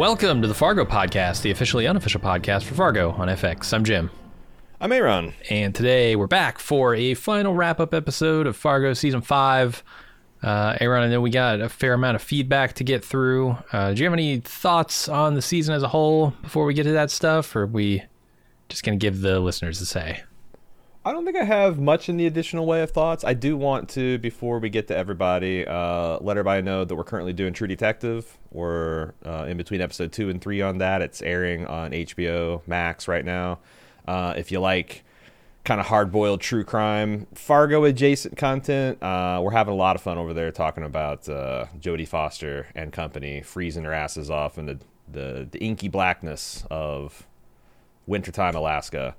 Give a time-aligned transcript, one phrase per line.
[0.00, 3.70] Welcome to the Fargo podcast, the officially unofficial podcast for Fargo on FX.
[3.74, 4.10] I'm Jim.
[4.80, 5.34] I'm Aaron.
[5.50, 9.84] And today we're back for a final wrap up episode of Fargo season five.
[10.42, 13.58] Uh, Aaron, I know we got a fair amount of feedback to get through.
[13.74, 16.84] Uh, do you have any thoughts on the season as a whole before we get
[16.84, 18.02] to that stuff, or are we
[18.70, 20.22] just going to give the listeners a say?
[21.10, 23.24] I don't think I have much in the additional way of thoughts.
[23.24, 27.02] I do want to, before we get to everybody, uh, let everybody know that we're
[27.02, 28.38] currently doing True Detective.
[28.52, 31.02] We're uh, in between episode two and three on that.
[31.02, 33.58] It's airing on HBO Max right now.
[34.06, 35.02] Uh, if you like
[35.64, 40.02] kind of hard boiled true crime, Fargo adjacent content, uh, we're having a lot of
[40.02, 44.66] fun over there talking about uh, Jodie Foster and company freezing their asses off in
[44.66, 44.78] the,
[45.10, 47.26] the, the inky blackness of
[48.06, 49.16] wintertime Alaska.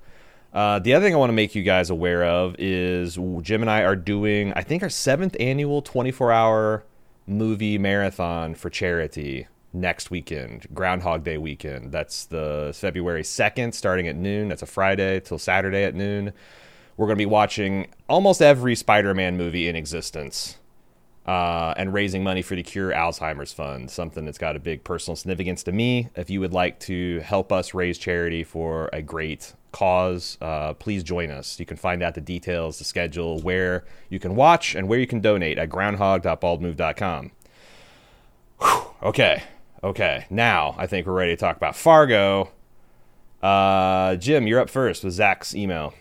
[0.52, 3.70] Uh, the other thing I want to make you guys aware of is Jim and
[3.70, 6.84] I are doing, I think, our seventh annual 24 hour
[7.26, 11.92] movie marathon for charity next weekend, Groundhog Day weekend.
[11.92, 14.48] That's the February 2nd, starting at noon.
[14.48, 16.32] That's a Friday till Saturday at noon.
[16.98, 20.58] We're going to be watching almost every Spider Man movie in existence.
[21.24, 25.14] Uh, and raising money for the Cure Alzheimer's Fund, something that's got a big personal
[25.14, 26.08] significance to me.
[26.16, 31.02] If you would like to help us raise charity for a great cause, uh, please
[31.02, 31.58] join us.
[31.58, 35.06] You can find out the details, the schedule, where you can watch, and where you
[35.06, 37.32] can donate at groundhog.baldmove.com.
[38.60, 39.42] Whew, okay,
[39.82, 40.26] okay.
[40.30, 42.50] Now I think we're ready to talk about Fargo.
[43.42, 45.94] Uh, Jim, you're up first with Zach's email.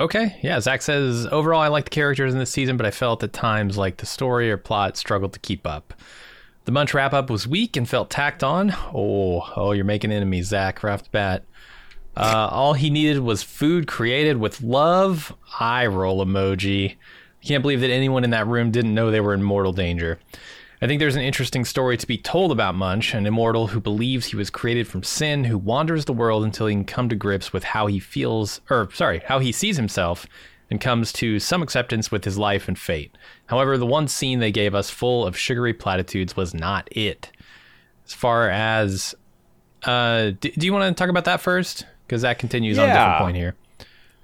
[0.00, 0.60] Okay, yeah.
[0.60, 3.78] Zach says overall I like the characters in this season, but I felt at times
[3.78, 5.94] like the story or plot struggled to keep up.
[6.64, 8.74] The Munch wrap up was weak and felt tacked on.
[8.92, 11.44] Oh, oh, you're making enemies, Zach, right off the bat.
[12.16, 15.34] Uh, all he needed was food created with love.
[15.58, 16.92] Eye roll emoji.
[16.92, 20.18] I can't believe that anyone in that room didn't know they were in mortal danger.
[20.80, 24.26] I think there's an interesting story to be told about Munch, an immortal who believes
[24.26, 27.52] he was created from sin, who wanders the world until he can come to grips
[27.52, 30.26] with how he feels, or sorry, how he sees himself,
[30.70, 33.16] and comes to some acceptance with his life and fate.
[33.46, 37.30] However, the one scene they gave us full of sugary platitudes was not it.
[38.04, 39.14] As far as,
[39.84, 41.86] uh, do, do you want to talk about that first?
[42.06, 42.84] Because that continues yeah.
[42.84, 43.54] on a different point here.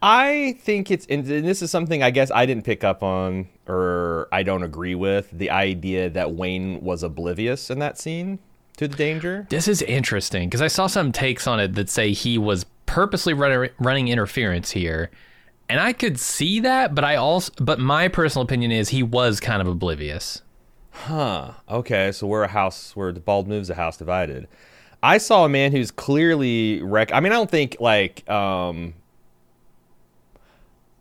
[0.02, 4.28] I think it's, and this is something I guess I didn't pick up on or
[4.32, 8.38] I don't agree with the idea that Wayne was oblivious in that scene
[8.78, 9.46] to the danger.
[9.50, 13.34] This is interesting because I saw some takes on it that say he was purposely
[13.34, 15.10] run, running interference here.
[15.68, 19.38] And I could see that, but I also, but my personal opinion is he was
[19.38, 20.42] kind of oblivious.
[20.90, 21.52] Huh.
[21.68, 22.10] Okay.
[22.10, 24.48] So we're a house where the bald moves a house divided.
[25.02, 27.12] I saw a man who's clearly rec.
[27.12, 28.94] I mean, I don't think like um,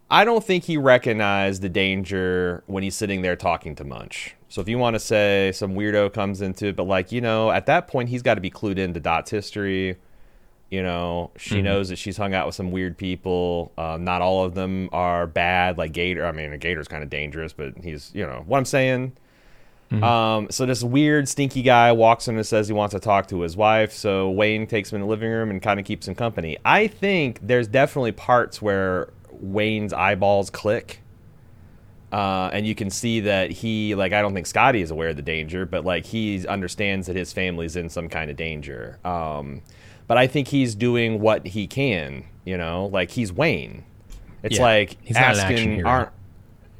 [0.10, 4.36] I don't think he recognized the danger when he's sitting there talking to Munch.
[4.48, 7.52] So if you want to say some weirdo comes into it, but like you know,
[7.52, 9.98] at that point he's got to be clued into Dot's history.
[10.72, 11.66] You know, she mm-hmm.
[11.66, 13.72] knows that she's hung out with some weird people.
[13.76, 15.78] Uh, not all of them are bad.
[15.78, 18.66] Like Gator, I mean, a Gator's kind of dangerous, but he's you know what I'm
[18.66, 19.14] saying.
[19.92, 20.04] Mm-hmm.
[20.04, 23.42] Um, so this weird, stinky guy walks in and says he wants to talk to
[23.42, 23.92] his wife.
[23.92, 26.58] So Wayne takes him in the living room and kind of keeps him company.
[26.64, 31.02] I think there's definitely parts where Wayne's eyeballs click.
[32.12, 35.16] Uh, and you can see that he, like, I don't think Scotty is aware of
[35.16, 39.00] the danger, but like he understands that his family's in some kind of danger.
[39.06, 39.62] Um,
[40.08, 43.84] but I think he's doing what he can, you know, like he's Wayne.
[44.42, 46.12] It's yeah, like asking, Ar-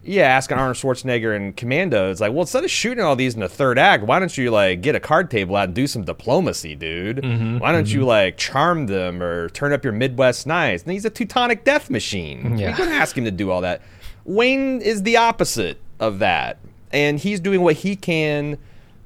[0.04, 3.42] yeah, asking Arnold Schwarzenegger and Commando, it's like, well, instead of shooting all these in
[3.42, 6.04] the third act, why don't you like get a card table out and do some
[6.04, 7.18] diplomacy, dude?
[7.18, 8.00] Mm-hmm, why don't mm-hmm.
[8.00, 10.84] you like charm them or turn up your Midwest nice?
[10.84, 12.58] And he's a Teutonic death machine.
[12.58, 12.70] Yeah.
[12.70, 13.82] You can ask him to do all that.
[14.24, 16.60] Wayne is the opposite of that,
[16.92, 18.58] and he's doing what he can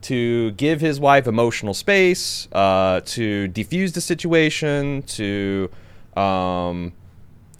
[0.04, 5.70] to give his wife emotional space, uh, to defuse the situation, to,
[6.16, 6.92] um,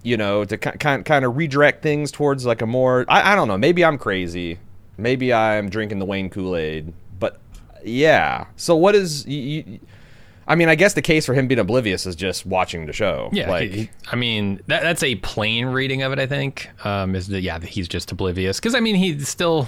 [0.04, 3.04] you know, to kind kind of redirect things towards like a more.
[3.08, 3.58] I, I don't know.
[3.58, 4.60] Maybe I'm crazy.
[4.96, 6.92] Maybe I'm drinking the Wayne Kool Aid.
[7.18, 7.40] But
[7.82, 8.46] yeah.
[8.54, 9.80] So what is you, you,
[10.46, 13.30] I mean, I guess the case for him being oblivious is just watching the show.
[13.32, 16.18] Yeah, like he- I mean that that's a plain reading of it.
[16.18, 19.66] I think um, is that yeah he's just oblivious because I mean he's still,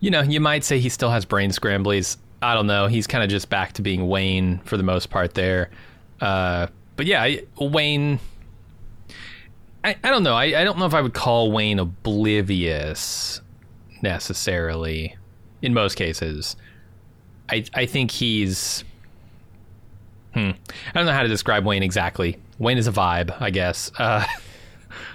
[0.00, 2.16] you know, you might say he still has brain scramblies.
[2.42, 2.86] I don't know.
[2.86, 5.70] He's kind of just back to being Wayne for the most part there.
[6.20, 6.66] Uh,
[6.96, 8.18] but yeah, Wayne.
[9.86, 10.34] I, I don't know.
[10.34, 13.40] I, I don't know if I would call Wayne oblivious
[14.02, 15.16] necessarily.
[15.62, 16.56] In most cases,
[17.48, 18.84] I I think he's.
[20.34, 20.50] Hmm.
[20.88, 22.38] I don't know how to describe Wayne exactly.
[22.58, 23.90] Wayne is a vibe, I guess.
[23.96, 24.24] Uh,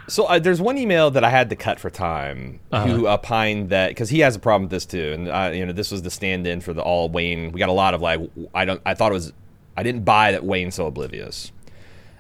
[0.08, 3.92] So uh, there's one email that I had to cut for time who opined that
[3.92, 6.12] because he has a problem with this too, and uh, you know this was the
[6.12, 7.52] stand-in for the all Wayne.
[7.52, 8.20] We got a lot of like
[8.54, 9.32] I don't I thought it was
[9.78, 11.52] I didn't buy that Wayne's so oblivious,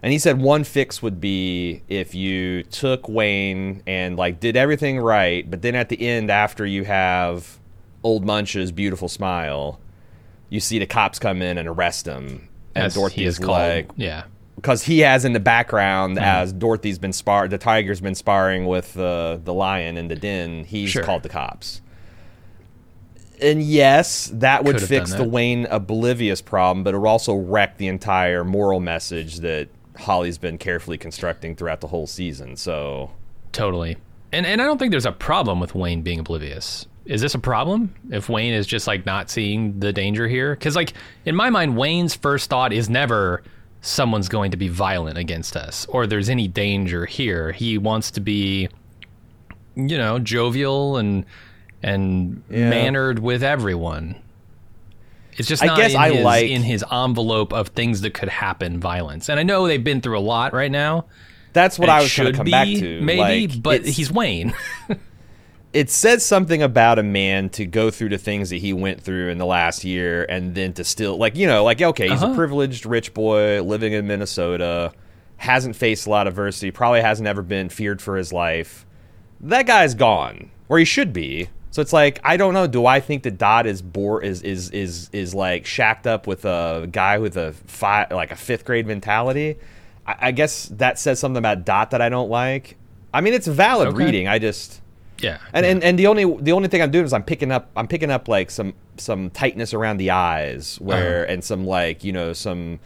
[0.03, 5.00] and he said one fix would be if you took Wayne and like did everything
[5.00, 7.59] right, but then at the end after you have
[8.03, 9.80] Old Munch's beautiful smile,
[10.50, 14.24] you see the cops come in and arrest him, and as Dorothy is like, yeah.
[14.56, 16.25] because he has in the background Mm-hmm.
[16.25, 20.63] as Dorothy's been spar the tiger's been sparring with the the lion in the den.
[20.65, 21.03] He's Sure.
[21.03, 21.81] called the cops.
[23.42, 25.27] And yes, that would fix done the.
[25.27, 29.69] Wayne oblivious problem, but it would also wreck the entire moral message that
[30.01, 32.56] Hawley's been carefully constructing throughout the whole season.
[32.56, 33.12] So
[33.51, 33.98] Totally.
[34.31, 36.86] And and I don't think there's a problem with Wayne being oblivious.
[37.06, 40.56] Is this a problem if Wayne is just like not seeing the danger here?
[40.56, 40.94] Cuz like
[41.25, 43.44] in my mind Wayne's first thought is never
[43.81, 47.51] someone's going to be violent against us or there's any danger here.
[47.51, 48.69] He wants to be
[49.75, 51.25] you know, jovial and
[51.83, 52.69] and Yeah.
[52.69, 54.15] mannered with everyone.
[55.38, 58.13] It's just I not guess in, I his, like- in his envelope of things that
[58.13, 59.30] could happen violence.
[59.30, 61.06] And I know they've been through a lot right now.
[61.54, 63.01] that's what I was going to should come be, back to.
[63.01, 64.54] maybe, Like, but he's Wayne.
[65.74, 69.30] it says something about a man to go through the things that he went through
[69.30, 72.25] in the last year and then to still like you know like okay he's a
[72.25, 72.36] Uh-huh.
[72.36, 74.92] privileged rich boy living in minnesota
[75.38, 78.86] hasn't faced a lot of adversity probably hasn't ever been feared for his life
[79.39, 83.00] that guy's gone or he should be so it's like i don't know do i
[83.00, 87.18] think that dot is bore is is is is like shacked up with a guy
[87.18, 89.58] with a five like a fifth grade mentality
[90.06, 92.78] I, I guess that says something about dot that i don't like
[93.14, 93.98] i mean it's valid Okay.
[94.06, 94.82] reading i just
[95.20, 95.38] yeah.
[95.54, 97.88] and, and and the only the only thing I'm doing is I'm picking up I'm
[97.88, 101.34] picking up like some some tightness around the eyes where Uh-huh.
[101.34, 102.80] and some like you know some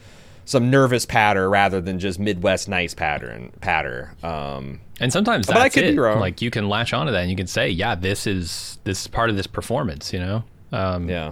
[0.43, 4.15] some nervous patter rather than just Midwest nice pattern patter.
[4.21, 5.99] Um, And sometimes But I that's could be it.
[5.99, 6.19] wrong.
[6.19, 9.07] Like you can latch onto that and you can say, yeah, this is this is
[9.07, 10.13] part of this performance.
[10.13, 10.43] You know.
[10.71, 11.31] Um, yeah,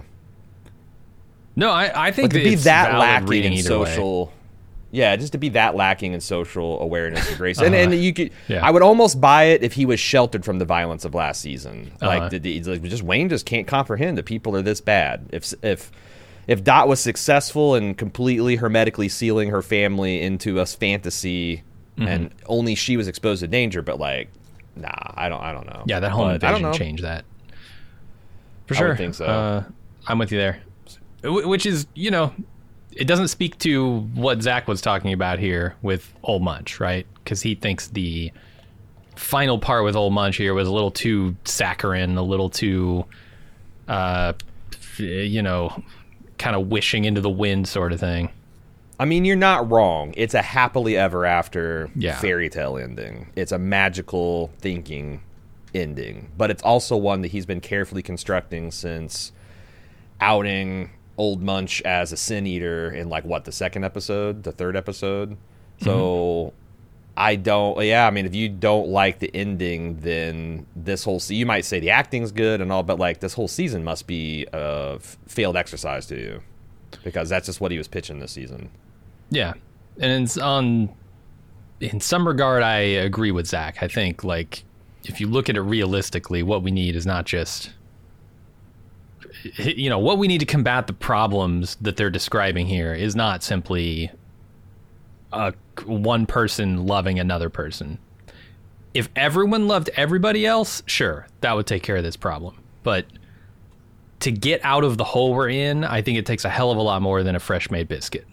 [1.56, 3.84] No, I I think but to that be that valid lacking in either way.
[3.86, 4.32] social.
[4.90, 7.82] Yeah, just to be that lacking in social awareness and grace, and, Uh-huh.
[7.90, 8.64] and you could, Yeah.
[8.64, 11.90] I would almost buy it if he was sheltered from the violence of last season.
[12.00, 12.06] Uh-huh.
[12.06, 15.26] Like, did he's like, just Wayne just can't comprehend that people are this bad.
[15.32, 15.90] If if
[16.46, 21.64] if Dot was successful in completely hermetically sealing her family into a fantasy,
[21.96, 22.08] Mm-hmm.
[22.08, 24.28] and only she was exposed to danger, but like,
[24.74, 25.84] nah, I don't, I don't know.
[25.86, 27.24] Yeah, that home But I invasion changed that.
[28.66, 28.88] For I sure.
[28.88, 29.26] would think so.
[29.26, 29.64] Uh,
[30.06, 30.60] I'm with you there.
[31.22, 32.32] Which is, you know,
[32.92, 37.06] it doesn't speak to what Zach was talking about here with Old Munch, right?
[37.22, 38.32] Because he thinks the
[39.16, 43.04] final part with Old Munch here was a little too saccharine, a little too,
[43.88, 44.32] uh,
[44.98, 45.82] you know,
[46.38, 48.30] kind of wishing into the wind sort of thing.
[48.98, 50.14] I mean, you're not wrong.
[50.16, 52.16] It's a happily ever after Yeah.
[52.18, 53.28] fairy tale ending.
[53.34, 55.20] It's a magical thinking
[55.74, 59.32] ending, but it's also one that he's been carefully constructing since
[60.20, 64.76] outing Old Munch as a sin eater in like what the second episode, the third
[64.76, 65.36] episode.
[65.80, 66.56] So mm-hmm.
[67.16, 67.84] I don't.
[67.84, 71.64] Yeah, I mean, if you don't like the ending, then this whole se- you might
[71.64, 75.56] say the acting's good and all, but like this whole season must be a failed
[75.56, 76.42] exercise to you
[77.02, 78.70] because that's just what he was pitching this season.
[79.34, 79.54] Yeah,
[79.98, 80.90] and on.
[81.80, 83.82] In some regard, I agree with Zach.
[83.82, 84.64] I think like
[85.02, 87.70] if you look at it realistically, what we need is not just.
[89.58, 93.16] Eh, you know what we need to combat the problems that they're describing here is
[93.16, 94.10] not simply
[95.32, 95.52] a
[95.84, 97.98] one person loving another person.
[98.94, 102.62] If everyone loved everybody else, sure, that would take care of this problem.
[102.84, 103.06] But
[104.20, 106.78] to get out of the hole we're in, I think it takes a hell of
[106.78, 108.26] a lot more than a fresh made biscuit.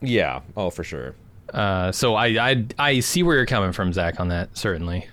[0.00, 0.40] Yeah.
[0.56, 1.14] Oh, for sure.
[1.52, 5.08] Uh, so I, I I see where you're coming from, Zach, on that certainly.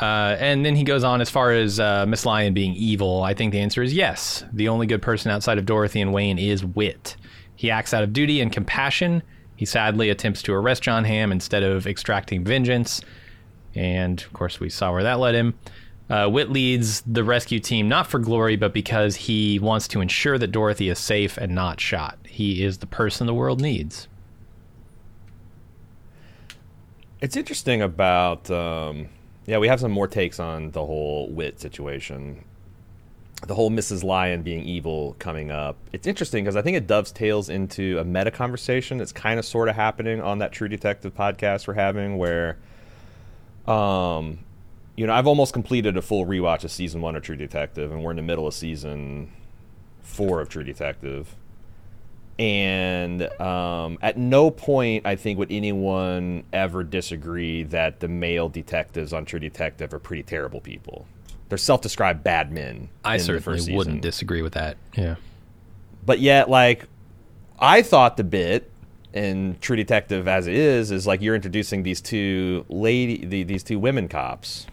[0.00, 3.22] Uh, and then he goes on as far as uh, Miss Lyon being evil.
[3.22, 4.44] I think the answer is yes.
[4.52, 7.16] The only good person outside of Dorothy and Wayne is Wit.
[7.54, 9.22] He acts out of duty and compassion.
[9.54, 13.00] He sadly attempts to arrest Jon Hamm instead of extracting vengeance.
[13.74, 15.54] And of course, we saw where that led him.
[16.10, 20.36] Uh, Whit leads the rescue team not for glory, but because he wants to ensure
[20.36, 22.18] that Dorothy is safe and not shot.
[22.26, 24.08] He is the person the world needs.
[27.20, 29.08] It's interesting about, um,
[29.46, 32.44] yeah, we have some more takes on the whole wit situation.
[33.46, 34.02] The whole Mrs.
[34.04, 35.76] Lyon being evil coming up.
[35.92, 39.68] It's interesting because I think it dovetails into a meta conversation that's kind of sort
[39.68, 42.58] of happening on that True Detective podcast we're having, where,
[43.66, 44.38] um,
[44.96, 48.02] you know, I've almost completed a full rewatch of season one of True Detective, and
[48.02, 49.30] we're in the middle of season
[50.02, 51.34] four of True Detective
[52.38, 59.12] and um, at no point I think would anyone ever disagree that the male detectives
[59.12, 61.06] on True Detective are pretty terrible people.
[61.48, 62.88] They're self-described bad men.
[63.04, 64.76] I certainly wouldn't disagree with that.
[64.96, 65.16] Yeah.
[66.04, 66.86] But yet, like,
[67.58, 68.70] I thought the bit
[69.12, 73.62] in True Detective as it is is like you're introducing these two lady, the, these
[73.62, 74.66] two women cops,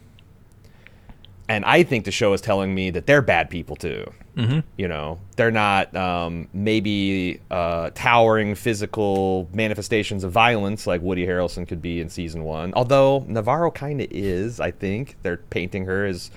[1.53, 4.11] and I think the show is telling me that they're bad people too.
[4.35, 4.59] Mm-hmm.
[4.75, 11.67] You know, they're not um, maybe uh, towering physical manifestations of violence like Woody Harrelson
[11.67, 12.73] could be in season one.
[12.73, 16.31] Although Navarro kind of is, I think they're painting her as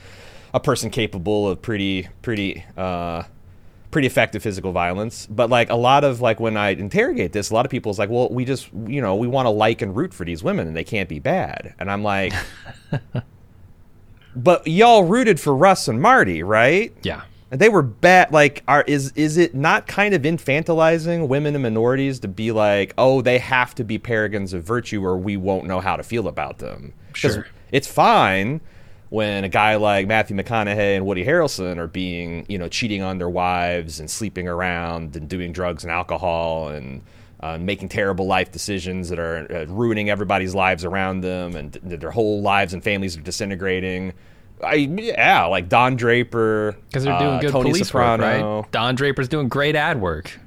[0.53, 2.65] a person capable of pretty, pretty.
[2.77, 3.23] Uh,
[3.93, 5.27] pretty effective physical violence.
[5.27, 7.99] But like a lot of like when I interrogate this, a lot of people is
[7.99, 10.67] like, well, we just you know we want to like and root for these women,
[10.69, 11.75] and they can't be bad.
[11.79, 12.35] And I'm like,
[14.37, 16.95] but y'all rooted for Rust and Marty, right?
[17.03, 17.23] Yeah.
[17.51, 18.33] And they were bad.
[18.33, 22.93] Like, are is is it not kind of infantilizing women and minorities to be like,
[22.99, 26.29] oh, they have to be paragons of virtue, or we won't know how to feel
[26.29, 26.93] about them?
[27.15, 27.47] Sure.
[27.73, 28.61] It's fine
[29.09, 33.19] when a guy like Matthew McConaughey and Woody Harrelson are being, you know, cheating on
[33.19, 37.03] their wives and sleeping around and doing drugs and alcohol and
[37.41, 42.01] uh, making terrible life decisions that are uh, ruining everybody's lives around them and th-
[42.01, 44.13] their whole lives and families are disintegrating.
[44.65, 48.23] I yeah, like Don Draper Because they're doing uh, good Tony police Soprano.
[48.57, 48.73] work, right?
[48.73, 50.39] Don Draper's doing great ad work.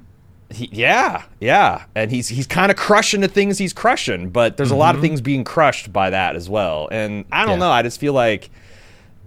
[0.52, 4.72] He, yeah, yeah, and he's he's kind of crushing the things he's crushing, but there's
[4.72, 6.88] a lot of things being crushed by that as well.
[6.90, 7.60] And I don't Mm-hmm.
[7.60, 7.66] Yeah.
[7.68, 8.50] know, I just feel like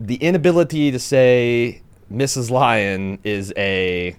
[0.02, 2.52] the inability to say Mrs.
[2.52, 4.18] Lyon is a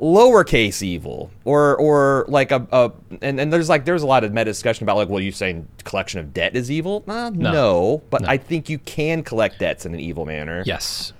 [0.00, 4.32] lowercase evil or or like a, a and, and there's like there's a lot of
[4.32, 8.02] meta discussion about like well you saying collection of debt is evil uh, no.
[8.10, 11.12] but i think you can collect debts in an evil manner Yes.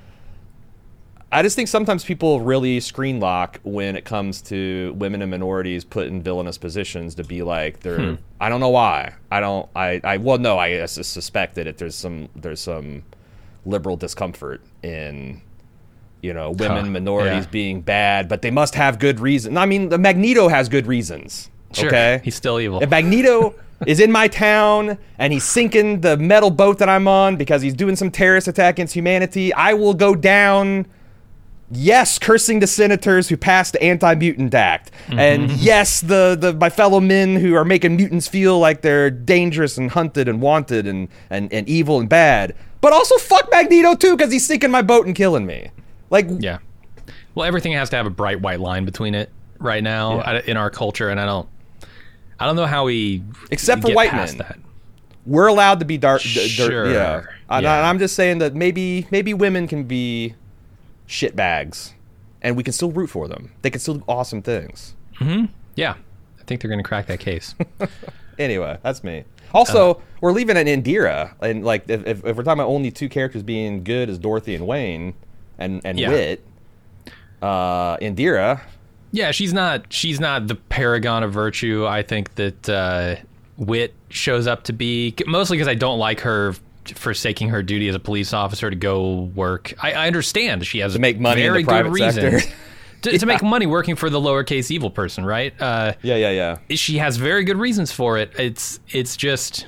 [1.33, 5.85] I just think sometimes people really screen lock when it comes to women and minorities
[5.85, 8.19] put in villainous positions to be like they're.
[8.41, 9.15] I don't know why.
[9.33, 9.69] I don't.
[9.75, 10.01] I.
[10.05, 10.61] I well, no.
[10.61, 13.03] I suspect that it, there's some there's some
[13.67, 15.43] liberal discomfort in
[16.25, 17.51] you know women Huh, minorities yeah.
[17.51, 19.57] being bad, but they must have good reason.
[19.59, 21.51] I mean, the Magneto has good reasons.
[21.73, 21.89] Sure.
[21.89, 22.83] Okay, He's still evil.
[22.83, 23.55] if Magneto
[23.87, 27.75] is in my town and he's sinking the metal boat that I'm on because he's
[27.75, 30.87] doing some terrorist attack against humanity, I will go down.
[31.71, 35.19] Yes, cursing the senators who passed the Anti-Mutant Act, mm-hmm.
[35.19, 39.77] and yes, the, the my fellow men who are making mutants feel like they're dangerous
[39.77, 42.55] and hunted and wanted and, and, and evil and bad.
[42.81, 45.71] But also fuck Magneto too because he's sinking my boat and killing me.
[46.15, 46.59] Like, Yeah.
[47.35, 50.41] Well, everything has to have a bright white line between it right now Yeah.
[50.47, 51.49] In our culture, and I don't,
[52.39, 54.39] I don't know how we Except for white men.
[54.39, 54.59] That.
[55.27, 56.23] we're allowed to be dark.
[56.23, 56.91] dirt, Sure.
[56.91, 57.23] yeah.
[57.51, 57.73] And Yeah.
[57.73, 60.35] I- I'm just saying that maybe maybe women can be
[61.09, 61.93] shitbags,
[62.43, 63.51] and we can still root for them.
[63.63, 64.95] They can still do awesome things.
[65.77, 65.95] Yeah,
[66.41, 67.55] I think they're going to crack that case.
[68.37, 69.23] Anyway, that's me.
[69.53, 70.01] Also, Uh.
[70.21, 73.45] we're leaving an Indira, and like if, if, if we're talking about only two characters
[73.45, 75.15] being good as Dorothy and Wayne,
[75.59, 76.09] and and Yeah.
[76.11, 76.45] Wit,
[77.43, 78.61] uh, Indira.
[79.13, 79.93] yeah, she's not.
[79.93, 81.87] She's not the paragon of virtue.
[81.87, 83.17] I think that uh,
[83.57, 86.55] Wit shows up to be mostly because I don't like her
[86.95, 89.73] forsaking her duty as a police officer to go work.
[89.83, 92.57] I, I understand she has To make money in very the private good reasons sector.
[93.11, 95.55] to, to make money working for the lowercase evil person, right?
[95.61, 96.31] Uh, Yeah, yeah,
[96.69, 96.77] yeah.
[96.77, 98.33] she has very good reasons for it.
[98.39, 99.67] It's it's just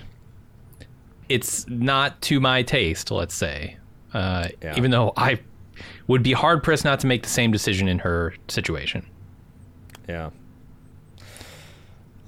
[1.29, 3.77] it's not to my taste, let's say.
[4.13, 4.75] Uh, Yeah.
[4.77, 5.39] Even though I
[6.07, 9.07] would be hard pressed not to make the same decision in her situation.
[10.09, 10.31] Yeah.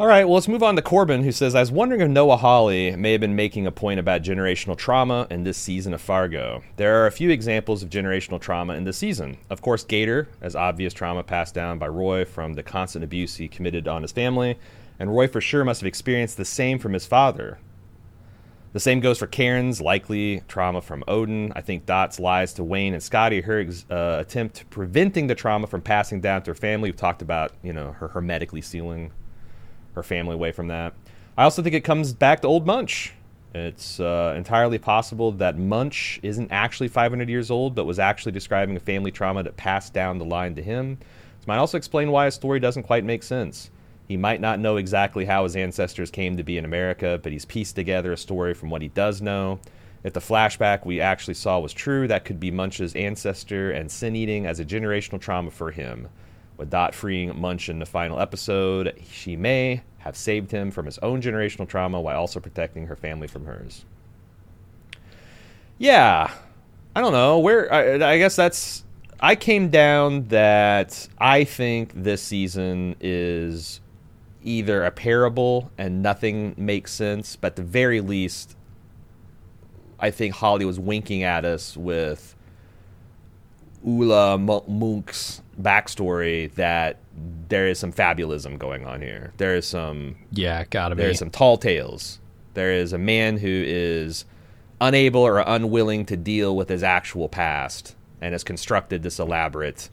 [0.01, 2.37] All right, well, let's move on to Corbin, who says, I was wondering if Noah
[2.37, 6.63] Hawley may have been making a point about generational trauma in this season of Fargo.
[6.77, 9.39] There are a few examples of generational trauma in this season.
[9.51, 13.49] Of course, Gator, as obvious trauma passed down by Roy from the constant abuse he
[13.49, 14.57] committed on his family,
[15.01, 17.59] and Roy for sure must have experienced the same from his father.
[18.73, 21.53] The same goes for Karen's likely trauma from Odin.
[21.57, 25.81] I think Dot's lies to Wayne and Scotty, her uh, attempt preventing the trauma from
[25.81, 26.91] passing down to her family.
[26.91, 29.11] We've talked about, you know, her hermetically sealing
[29.95, 30.93] her family away from that.
[31.39, 33.15] I also think it comes back to Old Munch.
[33.55, 38.77] It's uh, entirely possible that Munch isn't actually 500 years old, but was actually describing
[38.77, 40.99] a family trauma that passed down the line to him.
[41.39, 43.71] This might also explain why his story doesn't quite make sense.
[44.09, 47.45] He might not know exactly how his ancestors came to be in America, but he's
[47.45, 49.61] pieced together a story from what he does know.
[50.03, 54.17] If the flashback we actually saw was true, that could be Munch's ancestor and sin
[54.17, 56.09] eating as a generational trauma for him.
[56.57, 60.99] With Dot freeing Munch in the final episode, she may have saved him from his
[60.99, 63.85] own generational trauma while also protecting her family from hers.
[65.77, 66.33] Yeah,
[66.97, 67.73] I don't know where.
[67.73, 68.85] I, I guess that's.
[69.21, 73.81] I came down that I think this season is
[74.43, 78.57] either a parable and nothing makes sense, but at the very least,
[79.99, 82.35] I think Hawley was winking at us with
[83.85, 86.99] Old Munch's backstory that
[87.49, 89.33] there is some fabulism going on here.
[89.39, 91.03] There is some yeah, gotta be.
[91.03, 92.21] There is some tall tales.
[92.55, 94.25] There is a man who is
[94.81, 99.91] unable or unwilling to deal with his actual past and has constructed this elaborate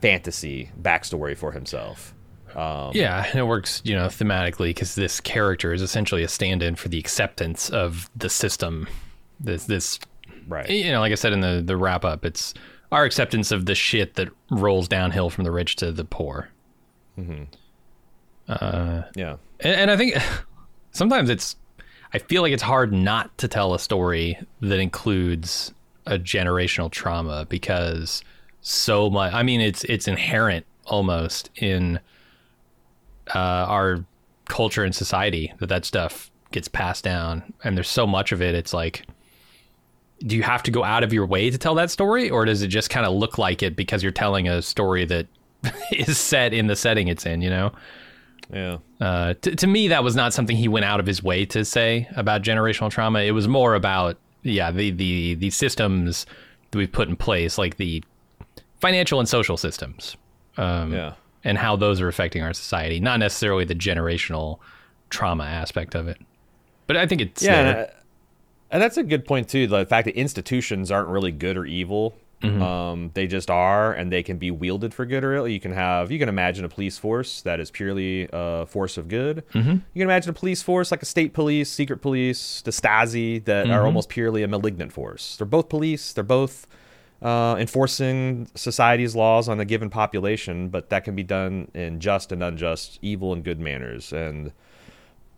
[0.00, 2.14] fantasy backstory for himself.
[2.56, 6.76] Um, yeah, and it works, you know, thematically because this character is essentially a stand-in
[6.76, 8.88] for the acceptance of the system.
[9.38, 9.98] This, this,
[10.48, 10.68] right?
[10.68, 12.54] You know, like I said in the the wrap up, it's
[12.92, 16.48] our acceptance of the shit that rolls downhill from the rich to the poor.
[17.18, 17.44] Mm-hmm.
[18.48, 20.16] Uh, yeah, and, and I think
[20.90, 21.56] sometimes it's,
[22.12, 25.72] I feel like it's hard not to tell a story that includes
[26.06, 28.22] a generational trauma because
[28.60, 29.32] so much.
[29.32, 32.00] I mean, it's it's inherent almost in
[33.34, 34.04] uh, our
[34.46, 38.54] culture and society that that stuff gets passed down, and there's so much of it.
[38.54, 39.06] It's like,
[40.20, 42.62] do you have to go out of your way to tell that story, or does
[42.62, 45.26] it just kind of look like it because you're telling a story that
[45.92, 47.40] is set in the setting it's in?
[47.40, 47.72] You know.
[48.52, 48.78] Yeah.
[49.00, 51.64] Uh, t- to me, that was not something he went out of his way to
[51.64, 53.20] say about generational trauma.
[53.20, 56.26] It was more about, yeah, the the the systems
[56.70, 58.02] that we've put in place, like the
[58.80, 60.16] financial and social systems.
[60.56, 64.58] Um, yeah and how those are affecting our society, not necessarily the generational
[65.08, 66.18] trauma aspect of it.
[66.86, 67.86] But I think it's yeah, and, uh,
[68.70, 69.66] and, that's a good point too.
[69.66, 72.14] The fact that institutions aren't really good or evil.
[72.42, 72.62] Mm-hmm.
[72.62, 75.46] Um, they just are, and they can be wielded for good or ill.
[75.46, 79.08] You can have, you can imagine a police force that is purely a force of
[79.08, 79.44] good.
[79.52, 79.70] Mm-hmm.
[79.70, 83.66] You can imagine a police force like a state police, secret police, the Stasi that
[83.66, 83.74] mm-hmm.
[83.74, 85.36] are almost purely a malignant force.
[85.36, 86.14] They're both police.
[86.14, 86.66] They're both
[87.22, 92.32] uh, enforcing society's laws on a given population, but that can be done in just
[92.32, 94.12] and unjust, evil and good manners.
[94.12, 94.52] And,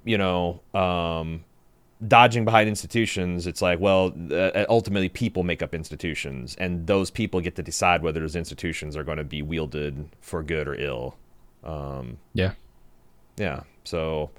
[0.05, 1.45] you know, um,
[2.07, 7.41] dodging behind institutions, it's like, well, uh, ultimately people make up institutions, and those people
[7.41, 11.17] get to decide whether those institutions are going to be wielded for good or ill.
[11.65, 12.53] Um, yeah.
[13.37, 13.63] Yeah.
[13.85, 14.31] So,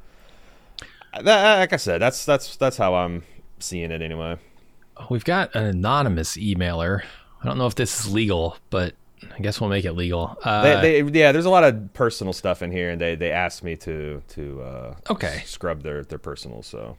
[1.13, 3.23] that, like I said, that's that's that's how I'm
[3.59, 4.37] seeing it anyway.
[5.09, 7.03] We've got an anonymous emailer
[7.43, 8.95] I don't know if this is legal, but
[9.35, 10.37] I guess we'll make it legal.
[10.43, 13.31] Uh, they, they, yeah, there's a lot of personal stuff in here, and they, they
[13.31, 16.63] asked me to to uh, okay scrub their their personal.
[16.63, 16.97] So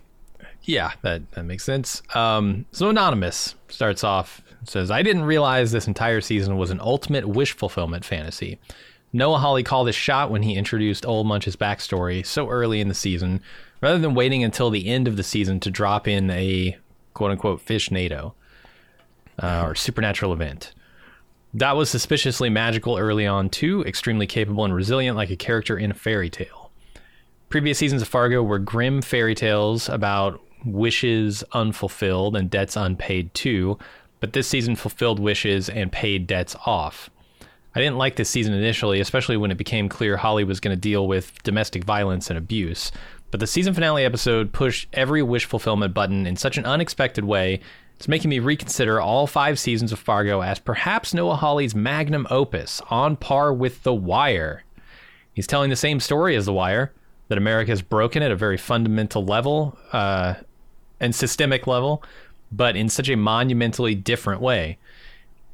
[0.62, 2.02] yeah, that that makes sense.
[2.14, 7.26] Um, so anonymous starts off says, "I didn't realize this entire season was an ultimate
[7.26, 8.58] wish fulfillment fantasy."
[9.12, 12.94] Noah Hawley called his shot when he introduced Old Munch's backstory so early in the
[12.94, 13.40] season,
[13.80, 16.76] rather than waiting until the end of the season to drop in a
[17.14, 18.34] quote unquote fish NATO
[19.42, 20.72] uh, or supernatural event.
[21.52, 25.92] That was suspiciously magical early on, too, extremely capable and resilient like a character in
[25.92, 26.72] a fairy tale.
[27.48, 33.78] Previous seasons of Fargo were grim fairy tales about wishes unfulfilled and debts unpaid, too,
[34.18, 37.10] but this season fulfilled wishes and paid debts off.
[37.74, 40.80] I didn't like this season initially, especially when it became clear Hawley was going to
[40.80, 42.92] deal with domestic violence and abuse.
[43.30, 47.60] But the season finale episode pushed every wish fulfillment button in such an unexpected way
[47.96, 52.82] it's making me reconsider all five seasons of Fargo as perhaps Noah Hawley's magnum opus,
[52.90, 54.64] on par with The Wire.
[55.32, 56.92] He's telling the same story as The Wire,
[57.28, 60.34] that America is broken at a very fundamental level uh,
[61.00, 62.02] and systemic level,
[62.52, 64.78] but in such a monumentally different way.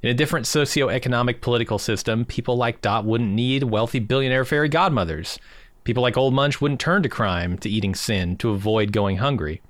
[0.03, 5.38] In a different socio-economic political system, people like Dot wouldn't need wealthy billionaire fairy godmothers.
[5.85, 9.61] People like Old Munch wouldn't turn to crime, to eating sin, to avoid going hungry.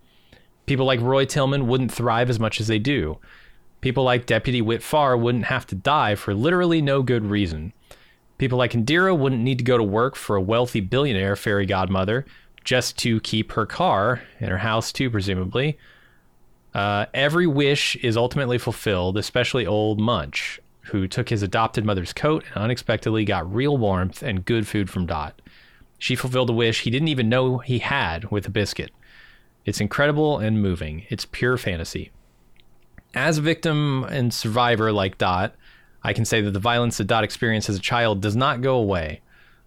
[0.70, 3.18] People like Roy Tillman wouldn't thrive as much as they do.
[3.80, 7.72] People like Deputy Whit Farr wouldn't have to die for literally no good reason.
[8.38, 12.24] People like Indira wouldn't need to go to work for a wealthy billionaire fairy godmother
[12.62, 15.76] just to keep her car and her house too, presumably.
[16.72, 22.44] Uh, every wish is ultimately fulfilled, especially old Munch, who took his adopted mother's coat
[22.54, 25.42] and unexpectedly got real warmth and good food from Dot.
[25.98, 28.92] She fulfilled a wish he didn't even know he had with a biscuit.
[29.64, 31.04] It's incredible and moving.
[31.08, 32.10] It's pure fantasy.
[33.14, 35.54] As a victim and survivor like Dot,
[36.02, 38.76] I can say that the violence that Dot experienced as a child does not go
[38.76, 39.20] away.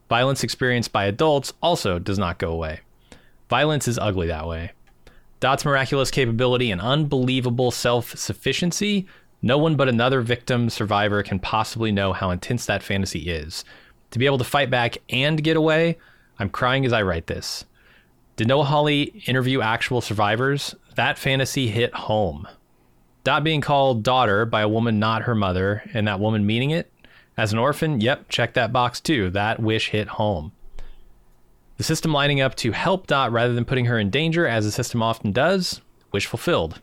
[0.09, 2.79] Violence experienced by adults also does not go away.
[3.49, 4.71] Violence is ugly that way.
[5.39, 9.07] Dot's miraculous capability and unbelievable self sufficiency,
[9.41, 13.65] no one but another victim survivor can possibly know how intense that fantasy is.
[14.11, 15.97] To be able to fight back and get away,
[16.39, 17.65] I'm crying as I write this.
[18.35, 20.73] Did Noah Hawley interview actual survivors?
[20.95, 22.47] That fantasy hit home.
[23.23, 26.91] Dot being called daughter by a woman not her mother, and that woman meaning it?
[27.37, 29.29] As an orphan, yep, check that box too.
[29.29, 30.51] That wish hit home.
[31.77, 34.71] The system lining up to help Dot rather than putting her in danger, as the
[34.71, 36.81] system often does, wish fulfilled.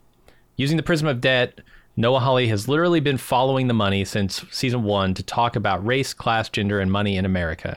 [0.54, 1.60] Using the prism of debt,
[1.96, 6.14] Noah Hawley has literally been following the money since season one to talk about race,
[6.14, 7.76] class, gender, and money in America.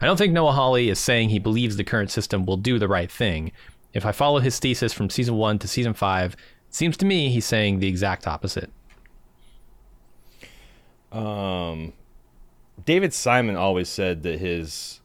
[0.00, 2.88] I don't think Noah Hawley is saying he believes the current system will do the
[2.88, 3.52] right thing.
[3.92, 7.28] If I follow his thesis from season one to season five, it seems to me
[7.28, 8.70] he's saying the exact opposite.
[11.12, 11.92] Um,
[12.84, 15.00] David Simon always said that his,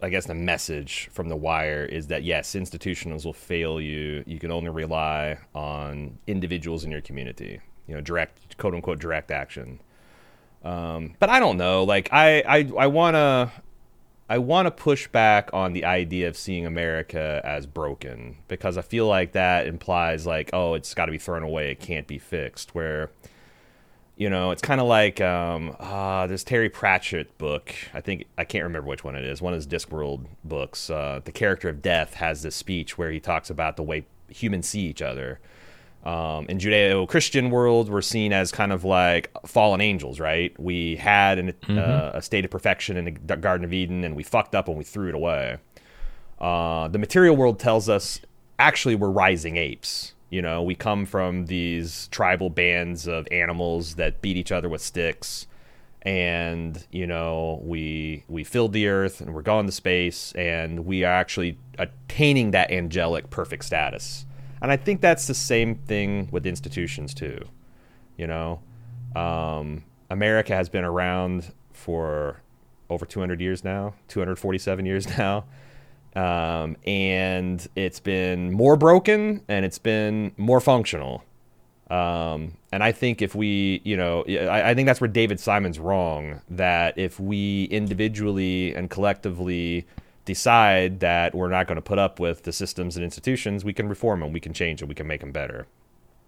[0.00, 4.22] I guess, the message from The Wire is that yes, institutions will fail you.
[4.26, 7.60] You can only rely on individuals in your community.
[7.88, 9.80] You know, direct, quote unquote, direct action.
[10.62, 11.84] Um, but I don't know.
[11.84, 13.50] Like, I, I, I wanna,
[14.30, 18.82] I want to push back on the idea of seeing America as broken because I
[18.82, 22.18] feel like that implies like, oh, it's got to be thrown away, it can't be
[22.18, 22.72] fixed.
[22.72, 23.10] Where
[24.16, 27.74] you know, it's kind of like um, uh, this Terry Pratchett book.
[27.92, 29.42] I think I can't remember which one it is.
[29.42, 30.90] One of his Discworld books.
[30.90, 34.68] Uh, the character of Death has this speech where he talks about the way humans
[34.68, 35.40] see each other.
[36.04, 40.58] Um, in Judeo-Christian world, we're seen as kind of like fallen angels, right?
[40.58, 41.78] We had an, mm-hmm.
[41.78, 44.78] uh, a state of perfection in the Garden of Eden, and we fucked up and
[44.78, 45.58] we threw it away.
[46.38, 48.20] Uh, the material world tells us
[48.58, 54.22] actually we're rising apes you know, we come from these tribal bands of animals that
[54.22, 55.46] beat each other with sticks
[56.02, 61.04] and you know we we filled the earth and we're going to space and we
[61.04, 64.24] are actually attaining that angelic perfect status
[64.62, 67.38] and i think that's the same thing with institutions too
[68.16, 68.60] you know
[69.16, 72.40] um, america has been around for
[72.88, 75.44] over 200 years now 247 years now
[76.16, 81.24] um, and it's been more broken and it's been more functional.
[81.88, 85.80] Um, and I think if we, you know, I, I, think that's where David Simon's
[85.80, 86.40] wrong.
[86.48, 89.86] That if we individually and collectively
[90.34, 93.88] decide that we're not going to put up with the systems and institutions, we can
[93.88, 95.66] reform them, we can change them, we can make them better.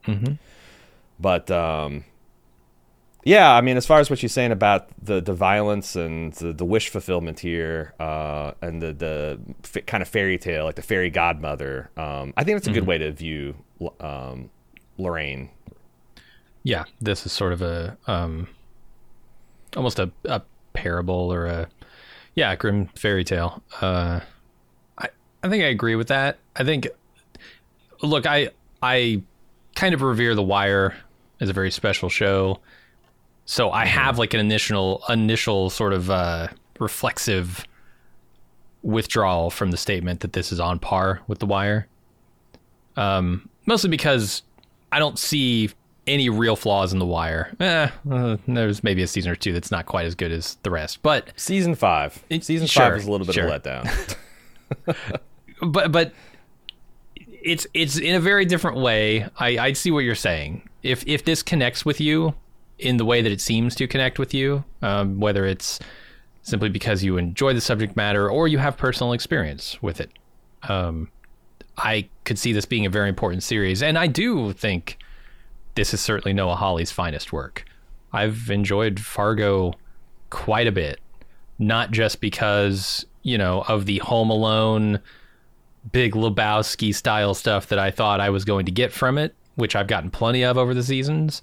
[0.07, 0.35] Mm-hmm.
[1.21, 2.05] But um,
[3.25, 6.53] yeah, I mean, as far as what you're saying about the, the violence and the,
[6.53, 10.83] the wish fulfillment here, uh, and the the f- kind of fairy tale, like the
[10.83, 12.81] fairy godmother, um, I think that's a mm-hmm.
[12.81, 13.55] good way to view
[14.01, 14.51] um,
[14.99, 15.51] Lorraine.
[16.65, 18.49] Yeah, this is sort of a um,
[19.77, 21.69] almost a, a parable or a
[22.35, 23.63] yeah, grim fairy tale.
[23.81, 24.21] Uh,
[24.99, 25.09] I
[25.43, 26.39] I think I agree with that.
[26.57, 26.89] I think
[28.03, 28.51] look, I
[28.83, 29.23] I
[29.75, 30.95] kind of revere The Wire
[31.41, 32.61] as a very special show.
[33.45, 33.99] So I mm-hmm.
[33.99, 37.65] have like an initial initial sort of uh, reflexive
[38.83, 41.87] withdrawal from the statement that this is on par with The Wire.
[42.97, 44.43] Um, mostly because
[44.91, 45.71] I don't see
[46.07, 47.55] any real flaws in The Wire.
[47.61, 50.71] Eh, uh, there's maybe a season or two that's not quite as good as the
[50.71, 53.49] rest, but season five, it, season sure, five is a little bit sure.
[53.49, 54.17] of a letdown.
[55.63, 56.13] but but
[57.43, 59.29] it's it's in a very different way.
[59.39, 60.69] I I see what you're saying.
[60.83, 62.35] If if this connects with you,
[62.83, 65.79] in the way that it seems to connect with you, um, whether it's
[66.43, 70.11] simply because you enjoy the subject matter or you have personal experience with it.
[70.65, 71.09] Um,
[71.79, 74.99] I could see this being a very important series, and I do think
[75.75, 77.65] this is certainly Noah Hawley's finest work.
[78.13, 79.73] I've enjoyed Fargo
[80.31, 81.01] quite a bit,
[81.59, 85.01] not just because you know of the Home Alone,
[85.93, 89.75] Big Lebowski style stuff that I thought I was going to get from it, which
[89.75, 91.43] I've gotten plenty of over the seasons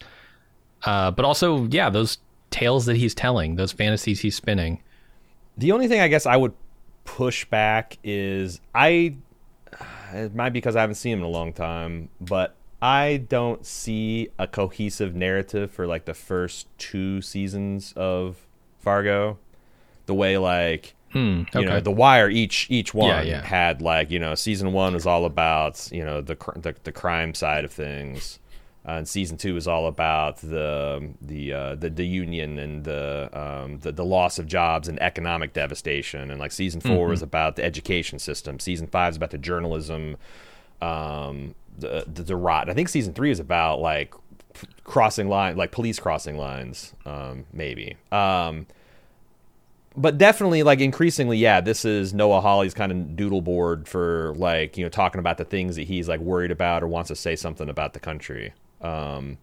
[0.83, 2.17] uh, but also, yeah, those
[2.51, 4.81] tales that he's telling, those fantasies he's spinning.
[5.57, 6.53] The only thing I guess I would
[7.03, 9.15] push back is I.
[10.11, 13.65] It might be because I haven't seen him in a long time, but I don't
[13.65, 18.37] see a cohesive narrative for like the first two seasons of
[18.79, 19.37] Fargo.
[20.05, 21.61] The way like Hmm, okay.
[21.61, 23.41] You know, The Wire each each one yeah, yeah.
[23.41, 27.33] had like you know season one was all about you know the, the the crime
[27.33, 28.37] side of things,
[28.87, 33.27] Uh, and season two is all about the the uh, the, the union and the,
[33.33, 36.29] um, the the loss of jobs and economic devastation.
[36.29, 37.13] And like season 4 Mm-hmm.
[37.13, 38.59] is about the education system.
[38.59, 40.15] Season five is about the journalism,
[40.81, 42.69] um, the, the the rot.
[42.69, 44.13] I think season three is about like
[44.53, 47.97] p- crossing line, like police crossing lines, um, maybe.
[48.11, 48.67] Um,
[49.97, 54.77] but definitely like increasingly yeah this is noah hawley's kind of doodle board for like
[54.77, 57.35] you know talking about the things that he's like worried about or wants to say
[57.35, 59.37] something about the country um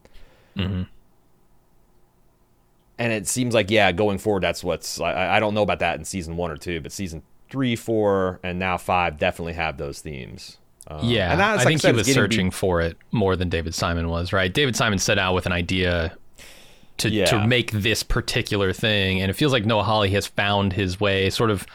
[2.98, 5.98] and it seems like yeah going forward that's what's I, I don't know about that
[5.98, 10.00] in season one or two but season three four and now five definitely have those
[10.00, 12.50] themes um, Yeah, and that's, I like think said, he was getting to be- searching
[12.50, 14.52] for it more than David Simon was, right?
[14.52, 16.16] David Simon set out with an idea
[16.98, 17.26] to Yeah.
[17.26, 21.28] to make this particular thing, and it feels like Noah Hawley has found his way,
[21.30, 21.66] sort of,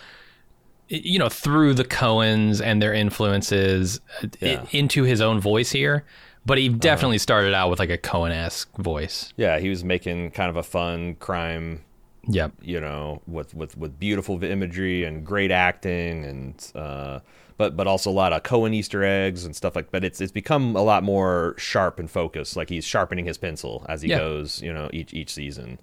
[0.87, 4.65] you know, through the Coens and their influences uh, i- Yeah.
[4.71, 6.05] into his own voice here.
[6.43, 9.31] But he definitely started out with like a Coen esque voice.
[9.37, 11.81] yeah he was making kind of a fun crime
[12.27, 12.53] Yep.
[12.63, 17.19] you know, with with with beautiful imagery and great acting, and uh,
[17.61, 19.91] but but also a lot of Coen Easter eggs and stuff like.
[19.91, 22.55] But it's it's become a lot more sharp and focused.
[22.55, 24.17] Like he's sharpening his pencil as he Yeah.
[24.17, 25.79] goes, you know, each each season.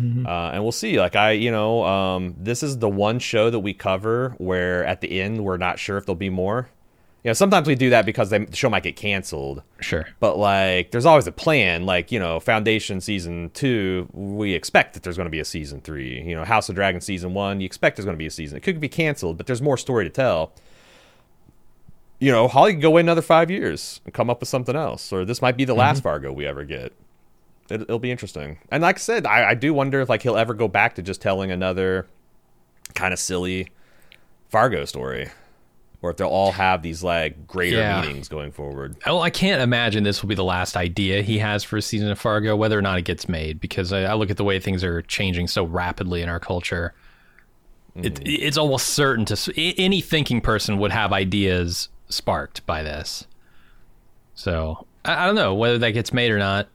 [0.00, 0.98] Uh, and we'll see.
[0.98, 5.02] Like I, you know, um, this is the one show that we cover where at
[5.02, 6.70] the end we're not sure if there'll be more.
[7.22, 9.62] You know, sometimes we do that because they, the show might get canceled.
[9.80, 10.06] Sure.
[10.18, 11.84] But like, there's always a plan.
[11.84, 15.82] Like, you know, Foundation season two, we expect that there's going to be a season
[15.82, 16.22] three.
[16.22, 18.56] You know, House of Dragon season one, you expect there's going to be a season.
[18.56, 20.54] It could be canceled, but there's more story to tell.
[22.20, 25.12] You know, Hawley could go wait another five years and come up with something else,
[25.12, 26.04] or this might be the last mm-hmm.
[26.04, 26.92] Fargo we ever get.
[27.70, 28.58] It, it'll be interesting.
[28.70, 31.02] And like I said, I, I do wonder if like he'll ever go back to
[31.02, 32.06] just telling another
[32.94, 33.68] kind of silly
[34.50, 35.30] Fargo story,
[36.02, 38.02] or if they'll all have these like greater Yeah.
[38.02, 38.96] meanings going forward.
[39.06, 42.10] Well, I can't imagine this will be the last idea he has for a season
[42.10, 44.60] of Fargo, whether or not it gets made, because I, I look at the way
[44.60, 46.92] things are changing so rapidly in our culture.
[47.94, 48.24] It, mm-hmm.
[48.26, 53.26] it's almost certain to any thinking person would have ideas sparked by this.
[54.34, 56.68] So I, I don't know whether that gets made or not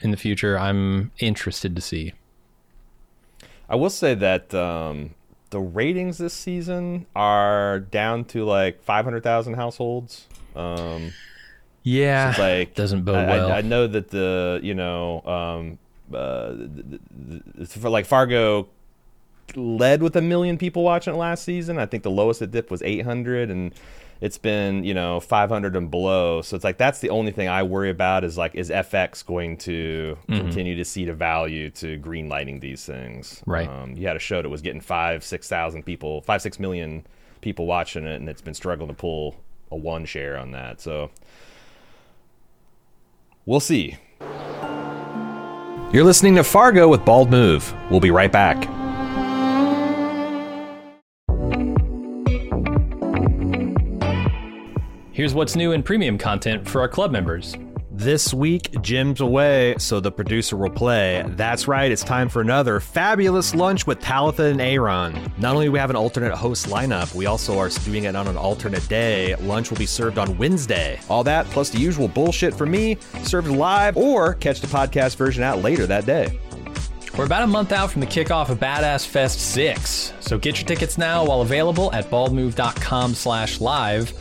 [0.00, 0.58] in the future.
[0.58, 2.12] I'm interested to see.
[3.68, 5.14] I will say that um,
[5.50, 10.26] the ratings this season are down to like 500,000 households.
[10.54, 11.12] Um,
[11.82, 13.52] Yeah, like doesn't bode I, I- well.
[13.52, 15.78] I, know that the you know um,
[16.14, 16.70] uh, th-
[17.28, 18.68] th- th- for like Fargo
[19.56, 21.78] led with a million people watching it last season.
[21.78, 23.74] I think the lowest it dipped was 800 and
[24.22, 26.40] it's been, you know, 500 and below.
[26.40, 29.58] So it's like that's the only thing I worry about is like is FX going
[29.58, 30.36] to Mm-hmm.
[30.40, 33.42] continue to see the value to green lighting these things.
[33.46, 33.68] Right.
[33.68, 37.04] Um, you had a show that was getting 5 6,000 people, 5 6 million
[37.42, 39.36] people watching it and it's been struggling to pull
[39.70, 40.80] a one share on that.
[40.80, 41.10] So
[43.44, 43.96] We'll see.
[45.92, 47.74] You're listening to Fargo with Bald Move.
[47.90, 48.68] We'll be right back.
[55.22, 57.54] Here's what's new in premium content for our club members.
[57.92, 61.24] This week, Jim's away, so the producer will play.
[61.36, 65.32] That's right, it's time for another fabulous lunch with Talitha and Aaron.
[65.38, 68.26] Not only do we have an alternate host lineup, we also are doing it on
[68.26, 69.36] an alternate day.
[69.36, 70.98] Lunch will be served on Wednesday.
[71.08, 75.44] All that, plus the usual bullshit from me, served live, or catch the podcast version
[75.44, 76.36] out later that day.
[77.16, 80.66] We're about a month out from the kickoff of Badass Fest 6, so get your
[80.66, 84.12] tickets now while available at baldmove.com slash live.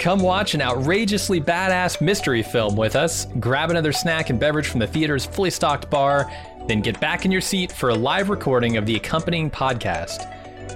[0.00, 4.80] Come watch an outrageously badass mystery film with us, grab another snack and beverage from
[4.80, 6.32] the theater's fully stocked bar,
[6.66, 10.26] then get back in your seat for a live recording of the accompanying podcast.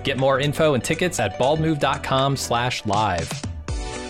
[0.04, 3.32] Get more info and tickets at baldmove.com slash live.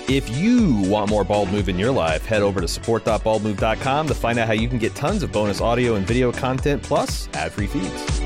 [0.09, 4.41] If you want more Bald Move in your life, head over to support.baldmove.com to find
[4.41, 8.24] out how you can get tons of bonus audio and video content plus ad-free feeds.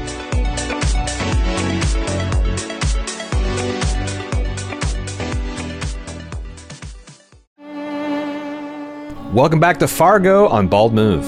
[9.32, 11.26] Welcome back to Fargo on Bald Move.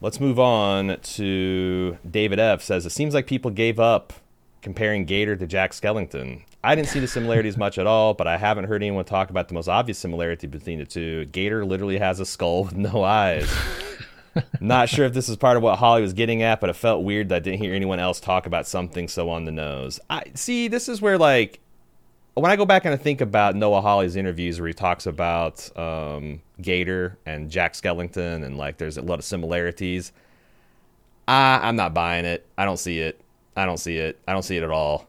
[0.00, 2.62] Let's move on to David F.
[2.62, 4.14] says it seems like people gave up
[4.62, 6.44] comparing Gator to Jack Skellington.
[6.64, 9.48] I didn't see the similarities much at all, but I haven't heard anyone talk about
[9.48, 11.26] the most obvious similarity between the two.
[11.26, 13.54] Gator literally has a skull with no eyes.
[14.62, 17.04] Not sure if this is part of what Hawley was getting at, but it felt
[17.04, 20.00] weird that I didn't hear anyone else talk about something so on the nose.
[20.08, 20.68] I see.
[20.68, 21.60] This is where like
[22.40, 25.76] when I go back and I think about Noah Hawley's interviews where he talks about
[25.78, 30.12] um, Gator and Jack Skellington and like there's a lot of similarities.
[31.26, 32.46] I, I'm not buying it.
[32.56, 33.20] I don't see it.
[33.56, 34.18] I don't see it.
[34.26, 35.08] I don't see it at all.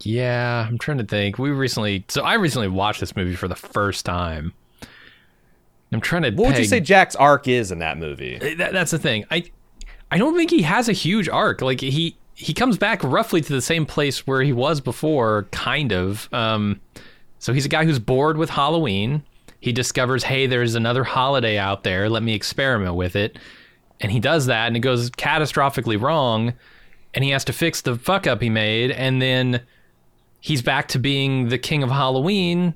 [0.00, 1.38] Yeah, I'm trying to think.
[1.38, 4.52] We recently, so I recently watched this movie for the first time.
[5.92, 6.30] I'm trying to.
[6.30, 8.38] What would you say Jack's arc is in that movie?
[8.38, 9.24] That, that's the thing.
[9.30, 9.44] I,
[10.10, 11.60] I don't think he has a huge arc.
[11.60, 15.92] Like he he comes back roughly to the same place where he was before, kind
[15.92, 16.28] of.
[16.32, 16.80] Um,
[17.38, 19.22] so he's a guy who's bored with Halloween.
[19.60, 22.08] He discovers, hey, there's another holiday out there.
[22.08, 23.38] Let me experiment with it.
[24.00, 26.54] And he does that, and it goes catastrophically wrong.
[27.14, 28.90] And he has to fix the fuck up he made.
[28.90, 29.60] And then
[30.40, 32.74] he's back to being the king of Halloween,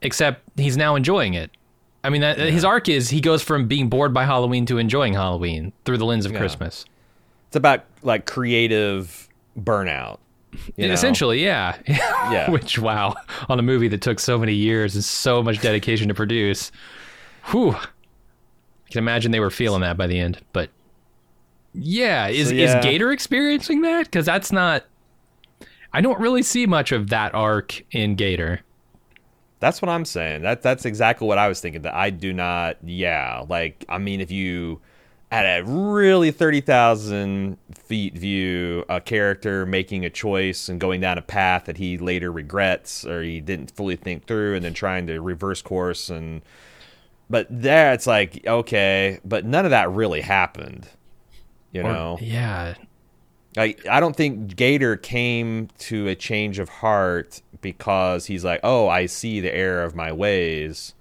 [0.00, 1.50] except he's now enjoying it.
[2.02, 5.12] I mean, that, his arc is he goes from being bored by Halloween to enjoying
[5.12, 6.86] Halloween through the lens of Christmas.
[7.54, 10.18] It's about like creative burnout.
[10.74, 10.92] you know?
[10.92, 11.76] Essentially, yeah.
[11.86, 12.50] Yeah.
[12.50, 13.14] Which, wow,
[13.48, 16.72] on a movie that took so many years and so much dedication to produce.
[17.52, 17.74] Whew.
[17.74, 17.86] I
[18.90, 20.40] can imagine they were feeling that by the end.
[20.52, 20.70] But
[21.74, 22.78] yeah, is, So, yeah.
[22.78, 24.06] is Gator experiencing that?
[24.06, 24.84] Because that's not.
[25.92, 28.62] I don't really see much of that arc in Gator.
[29.60, 30.42] That's what I'm saying.
[30.42, 31.82] That that's exactly what I was thinking.
[31.82, 32.78] That I do not.
[32.82, 34.80] Yeah, like I mean, if you
[35.34, 41.18] at a really thirty thousand feet view, a character making a choice and going down
[41.18, 45.06] a path that he later regrets or he didn't fully think through, and then trying
[45.08, 46.42] to reverse course and.
[47.30, 50.88] But there, it's like okay, but none of that really happened.
[51.72, 52.74] You Or- know, yeah.
[53.56, 58.88] I I don't think Gator came to a change of heart because he's like, "Oh,
[58.88, 60.94] I see the error of my ways."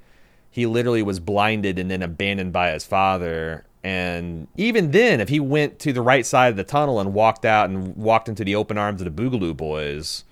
[0.50, 3.66] He literally was blinded and then abandoned by his father.
[3.84, 7.44] And even then, if he went to the right side of the tunnel and walked
[7.46, 10.24] out and walked into the open arms of the Boogaloo Boys,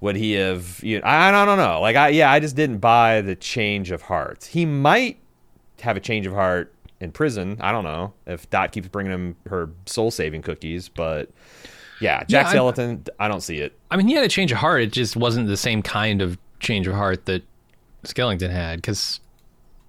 [0.00, 0.80] would he have?
[0.82, 1.80] You know, I, I don't know.
[1.80, 4.44] Like, I yeah, I just didn't buy the change of heart.
[4.44, 5.18] He might
[5.82, 7.58] have a change of heart in prison.
[7.60, 11.30] I don't know if Dot keeps bringing him her soul saving cookies, but
[12.00, 13.78] yeah, Jack I- Skeleton, I don't see it.
[13.90, 14.82] I mean, he had a change of heart.
[14.82, 17.42] It just wasn't the same kind of change of heart that
[18.04, 19.20] Skellington had because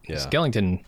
[0.07, 0.17] Yeah.
[0.17, 0.83] Skellington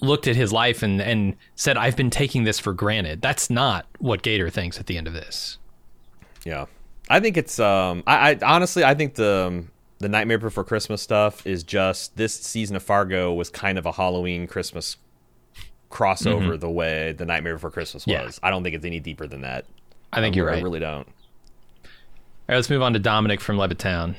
[0.00, 3.22] looked at his life and, and said, I've been taking this for granted.
[3.22, 5.58] That's not what Gator thinks at the end of this.
[6.44, 6.66] Yeah,
[7.08, 7.58] I think it's.
[7.58, 12.16] Um, I, I honestly, I think the um, the Nightmare Before Christmas stuff is just
[12.16, 14.96] this season of Fargo was kind of a Halloween Christmas
[15.90, 18.40] crossover the way the Nightmare Before Christmas was.
[18.42, 18.46] Yeah.
[18.46, 19.66] I don't think it's any deeper than that.
[20.12, 20.58] I think I, you're right.
[20.58, 21.06] I really don't.
[21.06, 21.12] All
[22.48, 24.14] right, let's move on to Dominic from Levittown.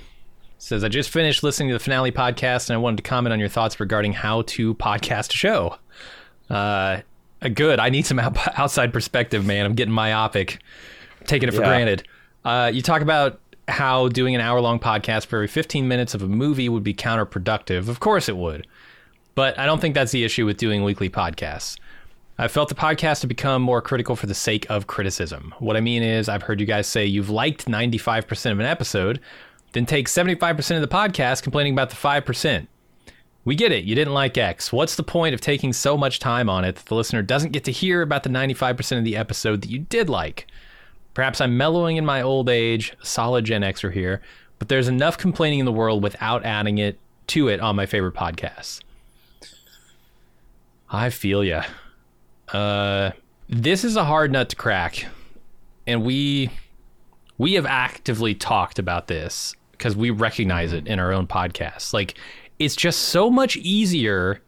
[0.61, 3.39] Says, I just finished listening to the finale podcast and I wanted to comment on
[3.39, 5.77] your thoughts regarding how to podcast a show.
[6.51, 7.01] Uh,
[7.55, 7.79] good.
[7.79, 8.19] I need some
[8.55, 9.65] outside perspective, man.
[9.65, 10.59] I'm getting myopic,
[11.25, 11.67] taking it for Yeah.
[11.67, 12.07] granted.
[12.45, 16.21] Uh, you talk about how doing an hour long podcast for every 15 minutes of
[16.21, 17.87] a movie would be counterproductive.
[17.87, 18.67] Of course it would.
[19.33, 21.79] But I don't think that's the issue with doing weekly podcasts.
[22.37, 25.55] I felt the podcast to become more critical for the sake of criticism.
[25.57, 29.19] What I mean is, I've heard you guys say you've liked 95% of an episode,
[29.73, 32.67] then take 75% of the podcast complaining about the 5%.
[33.43, 33.85] We get it.
[33.85, 34.71] You didn't like X.
[34.71, 37.63] What's the point of taking so much time on it that the listener doesn't get
[37.63, 40.47] to hear about the 95% of the episode that you did like?
[41.13, 44.21] Perhaps I'm mellowing in my old age, solid Gen Xer here,
[44.59, 48.13] but there's enough complaining in the world without adding it to it on my favorite
[48.13, 48.81] podcasts.
[50.89, 51.63] I feel ya.
[52.49, 53.11] Uh,
[53.49, 55.07] this is a hard nut to crack,
[55.87, 56.49] and we
[57.37, 61.91] we have actively talked about this because we recognize it in our own podcasts.
[61.91, 62.13] Like,
[62.59, 64.39] it's just so much easier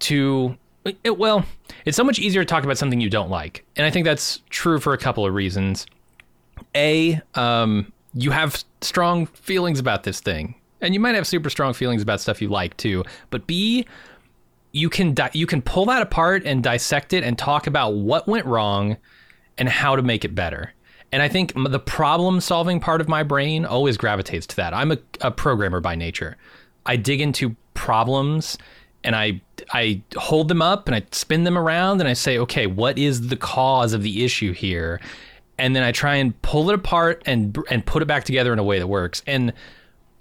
[0.00, 1.44] to it, well,
[1.84, 4.42] it's so much easier to talk about something you don't like, and I think that's
[4.50, 5.86] true for a couple of reasons.
[6.74, 11.72] A, um, you have strong feelings about this thing, and you might have super strong
[11.72, 13.04] feelings about stuff you like too.
[13.30, 13.86] But B,
[14.72, 18.26] you can di- you can pull that apart and dissect it and talk about what
[18.26, 18.96] went wrong
[19.58, 20.72] and how to make it better.
[21.16, 24.74] And I think the problem solving part of my brain always gravitates to that.
[24.74, 26.36] I'm a, a programmer by nature.
[26.84, 28.58] I dig into problems
[29.02, 29.40] and I
[29.72, 33.28] I hold them up and I spin them around and I say, okay, what is
[33.28, 35.00] the cause of the issue here?
[35.56, 38.58] And then I try and pull it apart and and put it back together in
[38.58, 39.22] a way that works.
[39.26, 39.54] And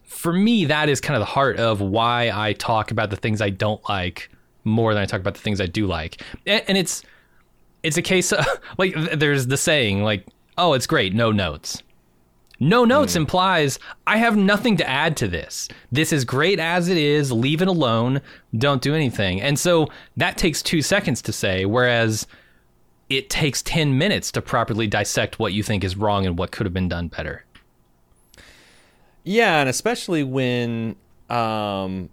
[0.04, 3.42] for me, that is kind of the heart of why I talk about the things
[3.42, 4.30] I don't like
[4.64, 6.22] more than I talk about the things I do like.
[6.48, 7.04] And, it's
[7.84, 8.46] it's a case of
[8.78, 10.26] like there's the saying like,
[10.58, 11.82] oh, it's great, no notes.
[12.60, 15.68] No notes implies I have nothing to add to this.
[15.92, 17.32] This is great as it is.
[17.32, 18.22] Leave it alone.
[18.58, 19.42] Don't do anything.
[19.42, 22.28] And so that takes two seconds to say, whereas
[23.10, 26.66] it takes 10 minutes to properly dissect what you think is wrong and what could
[26.66, 27.44] have been done better.
[29.24, 30.96] Yeah, and especially when
[31.30, 32.10] um,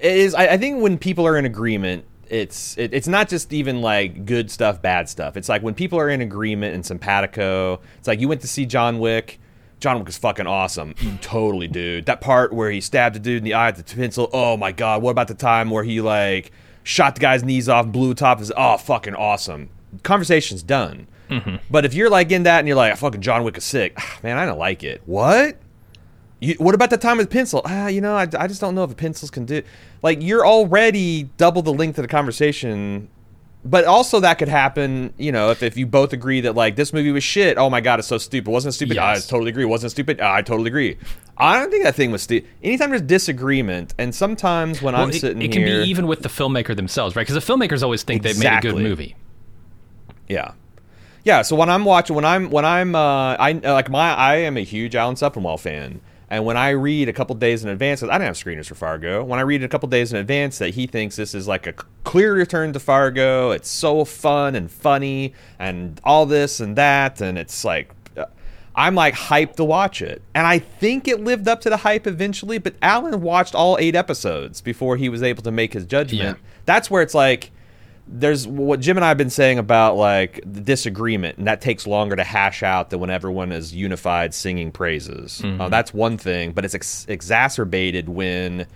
[0.00, 0.34] it is.
[0.34, 4.24] I, I think when people are in agreement, it's it, it's not just even like
[4.24, 5.36] good stuff, bad stuff.
[5.36, 7.80] It's like when people are in agreement and simpatico.
[7.98, 9.38] It's like you went to see John Wick.
[9.78, 10.94] John Wick is fucking awesome.
[11.20, 12.06] totally, dude.
[12.06, 14.30] That part where he stabbed a dude in the eye with the pencil.
[14.32, 15.02] Oh my god.
[15.02, 16.52] What about the time where he like
[16.82, 18.52] shot the guy's knees off, blew top of his?
[18.56, 19.68] Oh, fucking awesome.
[20.02, 21.06] Conversation's done.
[21.28, 21.56] Mm-hmm.
[21.70, 24.38] But if you're like in that and you're like, fucking John Wick is sick, man,
[24.38, 25.02] I don't like it.
[25.06, 25.58] What?
[26.46, 27.60] You, what about the time with pencil?
[27.64, 29.62] Ah, you know, I, I just don't know if pencils can do.
[30.02, 33.08] Like you're already double the length of the conversation.
[33.64, 36.92] But also that could happen, you know, if, if you both agree that like this
[36.92, 37.58] movie was shit.
[37.58, 38.48] Oh my god, it's so stupid.
[38.48, 38.96] Wasn't it stupid?
[38.96, 39.64] I totally agree.
[39.64, 40.20] Wasn't it stupid?
[40.20, 40.98] I totally agree.
[41.36, 42.48] I don't think that thing was stupid.
[42.62, 46.22] Anytime there's disagreement, and sometimes when I'm it, sitting it can here, be even with
[46.22, 47.26] the filmmaker themselves, right?
[47.26, 49.16] Because the filmmakers always think they've made a good movie.
[50.28, 50.52] Yeah,
[51.24, 51.42] yeah.
[51.42, 54.62] So when I'm watching, when I'm when I'm uh, I like my I am a
[54.62, 58.22] huge Alan Sepinwall fan, and when I read a couple days in advance, I didn't
[58.22, 59.22] have screeners for Fargo.
[59.24, 61.72] When I read a couple days in advance that he thinks this is like a
[62.04, 67.38] clear return to Fargo, it's so fun and funny and all this and that, and
[67.38, 67.90] it's like.
[68.16, 68.24] uh,
[68.74, 70.20] I'm like hyped to watch it.
[70.34, 73.94] And I think it lived up to the hype eventually, but Alan watched all eight
[73.94, 76.38] episodes before he was able to make his judgment.
[76.38, 76.48] Yeah.
[76.66, 77.52] That's where it's like
[78.08, 81.86] there's what Jim and I have been saying about like the disagreement, and that takes
[81.86, 85.42] longer to hash out than when everyone is unified singing praises.
[85.44, 88.66] Uh, that's one thing, but it's ex- exacerbated when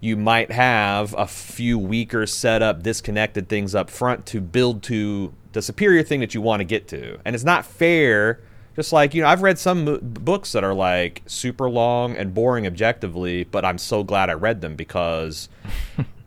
[0.00, 5.34] you might have a few weaker set up, disconnected things up front to build to
[5.52, 8.40] the superior thing that you want to get to, and it's not fair.
[8.74, 12.32] Just like you know, I've read some mo- books that are like super long and
[12.32, 15.48] boring objectively, but I'm so glad I read them because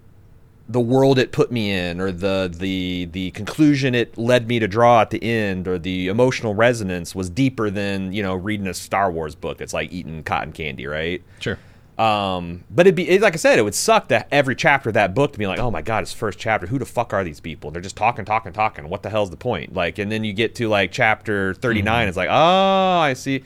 [0.71, 4.67] the world it put me in or the the the conclusion it led me to
[4.67, 8.73] draw at the end or the emotional resonance was deeper than you know reading a
[8.73, 9.61] Star Wars book.
[9.61, 11.21] It's like eating cotton candy right?
[11.39, 11.57] Sure.
[11.97, 14.93] um but it'd be it, like I said it would suck that every chapter of
[14.93, 16.67] that book to be like oh my god it's first chapter.
[16.67, 17.71] Who the fuck are these people?
[17.71, 18.87] They're just talking talking talking.
[18.87, 19.73] What the hell's the point?
[19.73, 23.43] Like and then you get to like chapter 39 it's like oh I see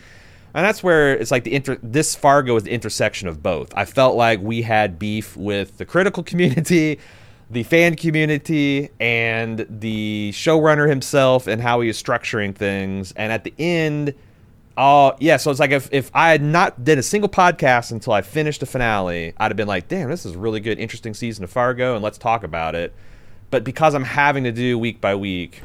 [0.56, 3.74] and that's where it's like the inter- this Fargo is the intersection of both.
[3.76, 6.98] I felt like we had beef with the critical community,
[7.52, 13.12] the fan community, and the showrunner himself and how he is structuring things.
[13.18, 14.14] And at the end,
[14.78, 18.14] oh yeah, so it's like if, if I had not did a single podcast until
[18.14, 21.14] I finished the finale, I'd have been like, damn, this is a really good, interesting
[21.14, 22.94] season of Fargo, and let's talk about it.
[23.52, 25.64] But because I'm having to do week by week,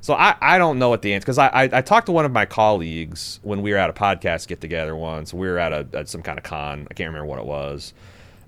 [0.00, 2.24] so I, I don't know what the answer because I, I I talked to one
[2.24, 5.34] of my colleagues when we were at a podcast get together once.
[5.34, 6.86] We were at a at some kind of con.
[6.90, 7.92] I can't remember what it was.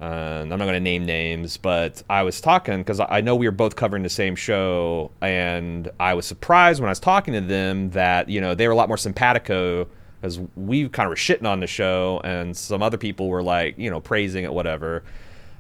[0.01, 3.37] And I'm not going to name names, but I was talking because I I know
[3.37, 7.35] we were both covering the same show, and I was surprised when I was talking
[7.35, 9.87] to them that you know they were a lot more simpatico
[10.21, 13.79] because we kind of were shitting on the show, and some other people were like
[13.79, 15.05] you know praising it, whatever.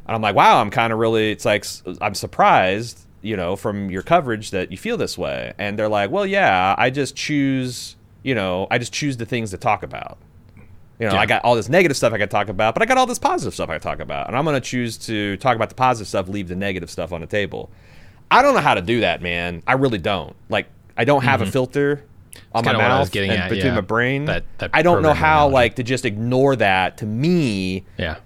[0.07, 1.30] And I'm like, wow, I'm kind of really.
[1.30, 1.64] It's like
[2.01, 5.52] I'm surprised, you know, from your coverage that you feel this way.
[5.58, 9.50] And they're like, well, yeah, I just choose, you know, I just choose the things
[9.50, 10.18] to talk about.
[10.98, 11.20] You know, Yeah.
[11.20, 13.06] I got all this negative stuff I got to talk about, but I got all
[13.06, 15.68] this positive stuff I to talk about, and I'm going to choose to talk about
[15.68, 17.70] the positive stuff, leave the negative stuff on the table.
[18.30, 19.62] I don't know how to do that, man.
[19.66, 20.34] I really don't.
[20.48, 20.66] Like,
[20.96, 21.52] I don't have a mm-hmm.
[21.52, 22.04] filter
[22.54, 23.74] on my kinda what I was mouth and at, between yeah.
[23.74, 24.24] my brain.
[24.24, 26.98] That- that I don't know how, like, to just ignore that.
[26.98, 28.16] To me, Yeah.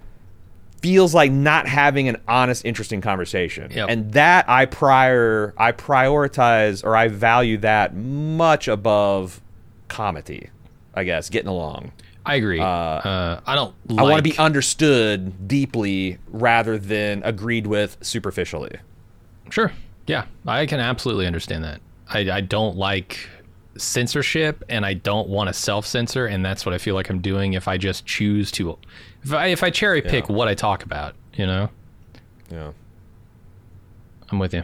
[0.81, 3.71] Feels like not having an honest, interesting conversation.
[3.71, 3.89] Yep.
[3.89, 9.41] And that I prior I prioritize or I value that much above
[9.87, 10.49] comedy.
[10.93, 11.91] I guess getting along.
[12.25, 12.59] I agree.
[12.59, 13.73] Uh, I don't.
[13.87, 18.77] Like, I want to be understood deeply rather than agreed with superficially.
[19.49, 19.71] Sure.
[20.07, 21.79] Yeah, I can absolutely understand that.
[22.09, 23.29] I, I don't like
[23.79, 27.21] censorship and I don't want to self censor, and that's what I feel like I'm
[27.21, 28.77] doing if I just choose to.
[29.23, 30.35] If I, if I cherry pick Yeah.
[30.35, 31.69] what I talk about, you know,
[32.51, 32.71] Yeah.
[34.29, 34.63] I'm with you.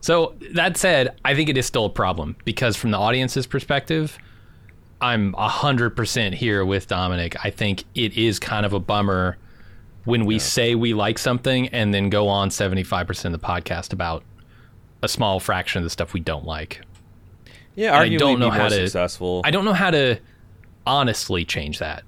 [0.00, 4.18] So that said, I think it is still a problem because from the audience's perspective,
[5.02, 7.36] I'm hundred percent here with Dominic.
[7.44, 9.36] I think it is kind of a bummer
[10.04, 13.46] when we say we like something and then go on seventy five percent of the
[13.46, 14.24] podcast about
[15.02, 16.80] a small fraction of the stuff we don't like.
[17.80, 19.40] Yeah, I don't know how to- successful.
[19.42, 20.18] I don't know how to
[20.86, 22.02] honestly change that.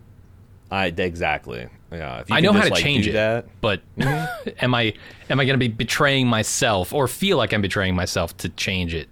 [0.70, 1.66] I exactly.
[1.90, 2.20] Yeah.
[2.20, 3.46] If you I know how to like, change it, that.
[3.60, 4.50] but mm-hmm.
[4.64, 4.92] am I
[5.30, 8.94] am I going to be betraying myself or feel like I'm betraying myself to change
[8.94, 9.08] it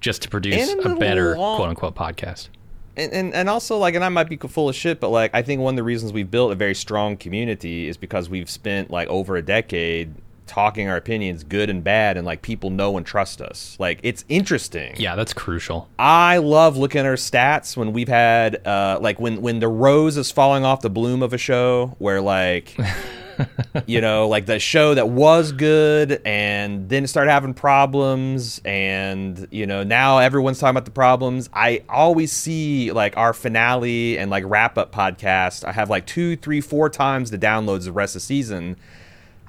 [0.00, 2.48] just to produce a better long- quote unquote podcast?
[2.96, 5.42] and, and and also like and I might be full of shit, but like I
[5.42, 8.90] think one of the reasons we've built a very strong community is because we've spent
[8.90, 10.14] like over a decade
[10.46, 13.76] talking our opinions, good and bad, and like people know and trust us.
[13.78, 14.94] Like it's interesting.
[14.96, 15.88] Yeah, that's crucial.
[15.98, 20.16] I love looking at our stats when we've had uh like when when the rose
[20.16, 22.76] is falling off the bloom of a show where like
[23.86, 29.66] you know, like the show that was good and then started having problems, and you
[29.66, 31.48] know now everyone's talking about the problems.
[31.52, 35.64] I always see like our finale and like wrap up podcast.
[35.64, 38.76] I have like two, three, four times the downloads the rest of the season,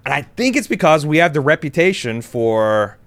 [0.07, 2.97] and I think it's because we have the reputation for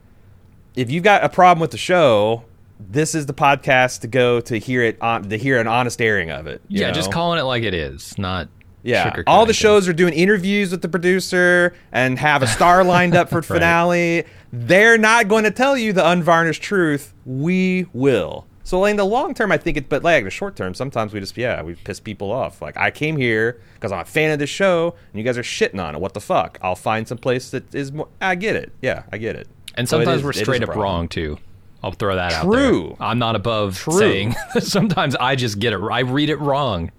[0.76, 2.44] if you've got a problem with the show,
[2.78, 6.30] this is the podcast to go to hear it on to hear an honest airing
[6.30, 6.60] of it.
[6.68, 8.48] Yeah, just calling it like it is, not
[8.82, 13.16] Yeah, all the shows are doing interviews with the producer and have a star lined
[13.16, 14.26] up for finale.
[14.52, 17.14] They're not going to tell you the unvarnished truth.
[17.24, 18.46] We will.
[18.70, 21.18] So in the long term, I think it, but like the short term, sometimes we
[21.18, 22.62] just yeah we piss people off.
[22.62, 25.42] Like I came here because I'm a fan of this show, and you guys are
[25.42, 26.00] shitting on it.
[26.00, 26.56] What the fuck?
[26.62, 28.06] I'll find some place that is more.
[28.20, 28.70] I get it.
[28.80, 29.48] Yeah, I get it.
[29.74, 31.38] And So it sometimes is- we're straight up wrong too.
[31.82, 32.94] I'll throw that out True.
[32.96, 33.08] there.
[33.08, 33.98] I'm not above True.
[33.98, 35.80] saying sometimes I just get it.
[35.80, 36.92] I read it wrong.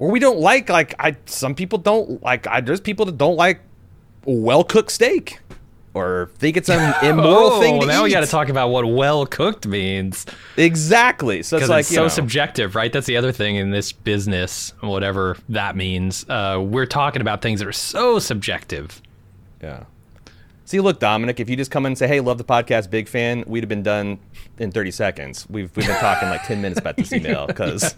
[0.00, 3.36] or we don't like like I some people don't like I there's people that don't
[3.36, 3.60] like
[4.24, 5.38] well cooked steak
[5.94, 8.86] or think it's an immoral oh, thing to now we got to talk about what
[8.86, 10.26] well cooked means
[10.56, 11.42] exactly.
[11.42, 12.92] So it's like it's so know, subjective, right?
[12.92, 16.28] That's the other thing in this business, whatever that means.
[16.28, 19.00] Uh, we're talking about things that are so subjective.
[19.62, 19.84] yeah.
[20.64, 23.08] See, look, Dominic, if you just come in and say, "Hey, love the podcast, big
[23.08, 24.18] fan," we'd have been done
[24.58, 25.46] in 30 seconds.
[25.48, 27.96] We've we've been talking like 10 minutes about this email because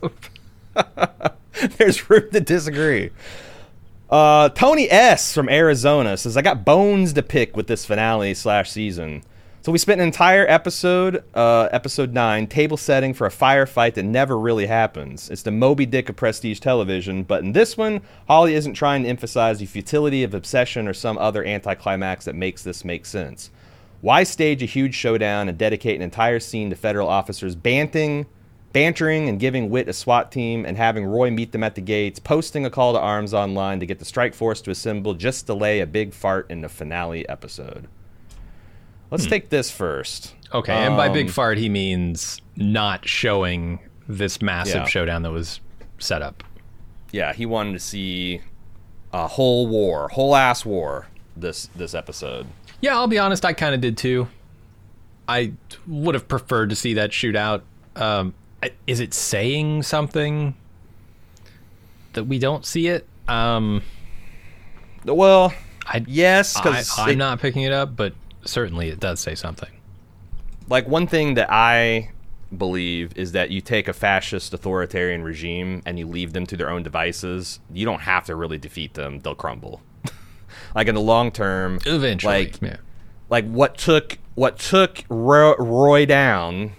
[1.78, 3.10] there's room to disagree.
[4.10, 8.68] Uh, Tony S from Arizona says, "I got bones to pick with this finale slash
[8.70, 9.22] season."
[9.62, 14.04] So we spent an entire episode, uh, episode nine, table setting for a firefight that
[14.04, 15.28] never really happens.
[15.30, 19.08] It's the Moby Dick of prestige television, but in this one, Hawley isn't trying to
[19.10, 23.50] emphasize the futility of obsession or some other anticlimax that makes this make sense.
[24.00, 28.24] Why stage a huge showdown and dedicate an entire scene to federal officers banting,
[28.72, 32.18] bantering and giving Witt a SWAT team and having Roy meet them at the gates,
[32.18, 35.54] posting a call to arms online to get the strike force to assemble just to
[35.54, 37.88] lay a big fart in the finale episode?
[39.10, 40.34] Let's take this first.
[40.54, 44.86] Okay, and by big Um, fart he means not showing this massive Yeah.
[44.86, 45.60] showdown that was
[45.98, 46.44] set up.
[47.12, 48.40] Yeah, he wanted to see
[49.12, 52.46] a whole war, whole ass war this this episode.
[52.80, 54.28] Yeah, I'll be honest, I kind of did too.
[55.28, 55.52] I
[55.86, 57.62] would have preferred to see that shootout.
[57.96, 58.34] Um,
[58.86, 60.54] is it saying something
[62.12, 63.06] that we don't see it?
[63.28, 63.82] Um,
[65.04, 65.54] Well,
[65.86, 69.70] I, yes, because I'm not picking it up, but certainly it does say something.
[70.68, 72.10] like one thing that I
[72.56, 76.70] believe is that you take a fascist authoritarian regime and you leave them to their
[76.70, 77.60] own devices.
[77.72, 79.82] You don't have to really defeat them; they'll crumble.
[80.74, 82.76] like in the long term, Eventually, like yeah.
[83.28, 86.72] like what took what took Roy, Roy down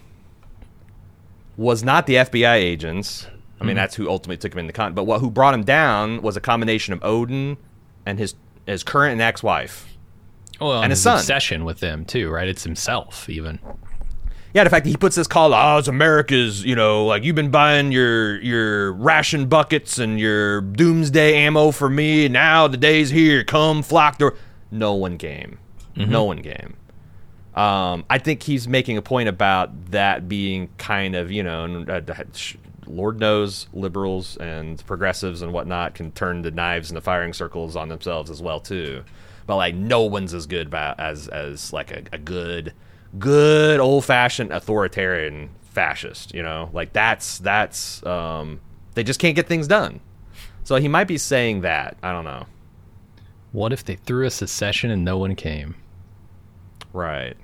[1.58, 3.28] was not the FBI agents.
[3.60, 3.78] I mean, mm-hmm.
[3.78, 4.94] that's who ultimately took him into con.
[4.94, 7.58] But what who brought him down was a combination of Odin
[8.06, 8.36] and his
[8.66, 9.88] his current and ex-wife.
[10.60, 11.18] Oh, well, and his his son.
[11.18, 12.48] obsession with them too, right?
[12.48, 13.60] It's himself even.
[14.54, 17.36] Yeah, the fact that he puts this call, oh, it's America's, you know, like you've
[17.36, 23.10] been buying your your ration buckets and your doomsday ammo for me, now the day's
[23.10, 23.44] here.
[23.44, 24.36] Come flock door.
[24.70, 25.58] No one game.
[25.96, 26.12] Mm-hmm.
[26.12, 26.76] No one game.
[27.56, 32.02] Um, I think he's making a point about that being kind of, you know, uh,
[32.88, 37.76] Lord knows liberals and progressives and whatnot can turn the knives and the firing circles
[37.76, 39.04] on themselves as well too.
[39.48, 42.74] But like, no one's as good as as like a, a good,
[43.18, 46.34] good old fashioned authoritarian fascist.
[46.34, 48.62] You know, like that's that's um,
[48.94, 50.00] they just can't get things done.
[50.64, 51.98] So he might be saying that.
[52.04, 52.46] I don't know.
[53.52, 55.76] What if they threw a secession and no one came?
[56.94, 57.38] Right.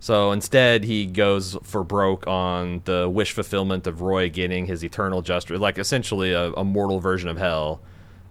[0.00, 5.20] So instead, he goes for broke on the wish fulfillment of Roy getting his eternal
[5.20, 7.82] justice, like essentially a, a mortal version of hell,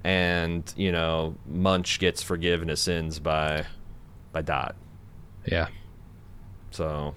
[0.04, 3.66] and you know Munch gets forgiven his sins by
[4.32, 4.76] by Dot.
[5.46, 5.68] Yeah.
[6.72, 7.14] So,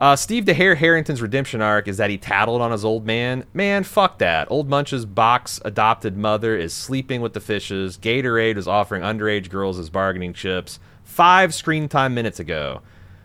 [0.00, 3.44] uh, Steve DeHare Harrington's redemption arc is that he tattled on his old man.
[3.54, 4.50] Man, fuck that.
[4.50, 7.98] Old Munch's box adopted mother is sleeping with the fishes.
[7.98, 10.80] Gatorade is offering underage girls as bargaining chips
[11.10, 12.82] five screen time minutes ago.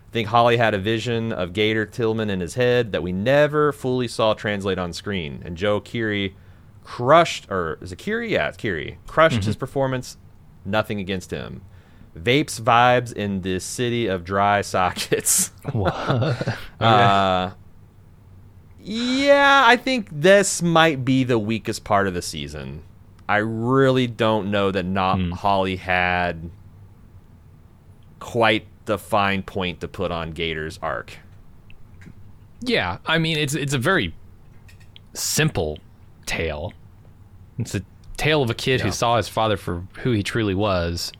[0.08, 3.72] I think Hawley had a vision of Gator Tillman in his head that we never
[3.72, 5.42] fully saw translate on screen.
[5.44, 6.34] And Joe Keery
[6.84, 8.30] crushed, or is it Keery?
[8.30, 8.96] Yeah, it's Keery.
[9.06, 10.16] Crushed his performance.
[10.64, 11.62] Nothing against him.
[12.18, 15.52] Vapes vibes in this city of dry sockets.
[16.78, 17.52] Uh,
[18.78, 22.82] yeah, I think this might be the weakest part of the season.
[23.28, 26.50] I really don't know that not Hawley had
[28.18, 31.18] quite the fine point to put on Gator's arc.
[32.60, 34.14] Yeah, I mean it's it's a very
[35.12, 35.78] simple
[36.24, 36.72] tale.
[37.58, 37.82] It's a
[38.16, 41.12] tale of a kid who saw his father for who he truly was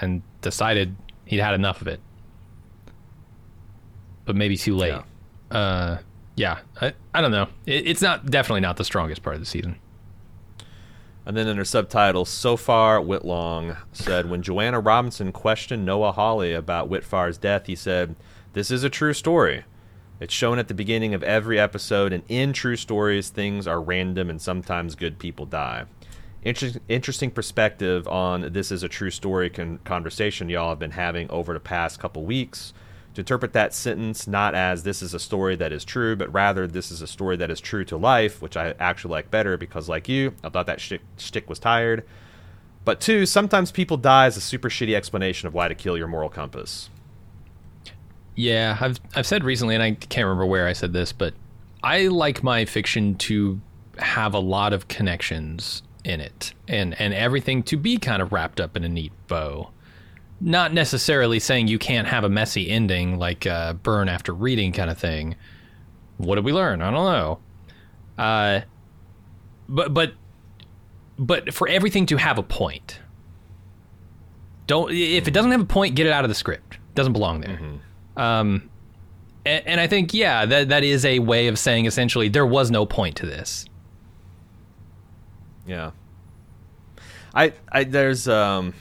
[0.00, 2.00] and decided he'd had enough of it.
[4.24, 4.94] But maybe too late.
[5.50, 5.56] Yeah.
[5.56, 5.98] Uh,
[6.36, 7.48] yeah, I, I don't know.
[7.66, 9.78] It, it's not definitely not the strongest part of the season.
[11.24, 16.52] And then in her subtitle, so far, Whitlong said, when Joanna Robinson questioned Noah Hawley
[16.52, 18.16] about Witt Farr's death, he said,
[18.54, 19.64] This is a true story.
[20.18, 24.30] It's shown at the beginning of every episode, and in true stories, things are random
[24.30, 25.84] and sometimes good people die.
[26.42, 31.30] Inter- interesting perspective on this is a true story con- conversation y'all have been having
[31.30, 32.72] over the past couple weeks.
[33.14, 36.66] To interpret that sentence not as this is a story that is true, but rather
[36.66, 39.88] this is a story that is true to life, which I actually like better because,
[39.88, 42.04] like you, I thought that shtick, was tired.
[42.84, 46.08] But two, sometimes people die as a super shitty explanation of why to kill your
[46.08, 46.88] moral compass.
[48.34, 51.34] Yeah, I've I've said recently, and I can't remember where I said this, but
[51.82, 53.60] I like my fiction to
[53.98, 58.58] have a lot of connections in it, and and everything to be kind of wrapped
[58.58, 59.70] up in a neat bow.
[60.44, 64.90] Not necessarily saying you can't have a messy ending like uh, burn after reading kind
[64.90, 65.36] of thing.
[66.16, 66.82] What did we learn?
[66.82, 67.38] I don't know.
[68.18, 68.60] Uh,
[69.68, 70.14] but but
[71.18, 72.98] but for everything to have a point.
[74.66, 76.74] Don't if it doesn't have a point, get it out of the script.
[76.74, 77.60] It doesn't belong there.
[78.16, 78.68] Um,
[79.46, 82.70] and, and I think yeah, that that is a way of saying essentially there was
[82.70, 83.64] no point to this.
[85.66, 85.92] Yeah.
[87.34, 88.74] I I there's um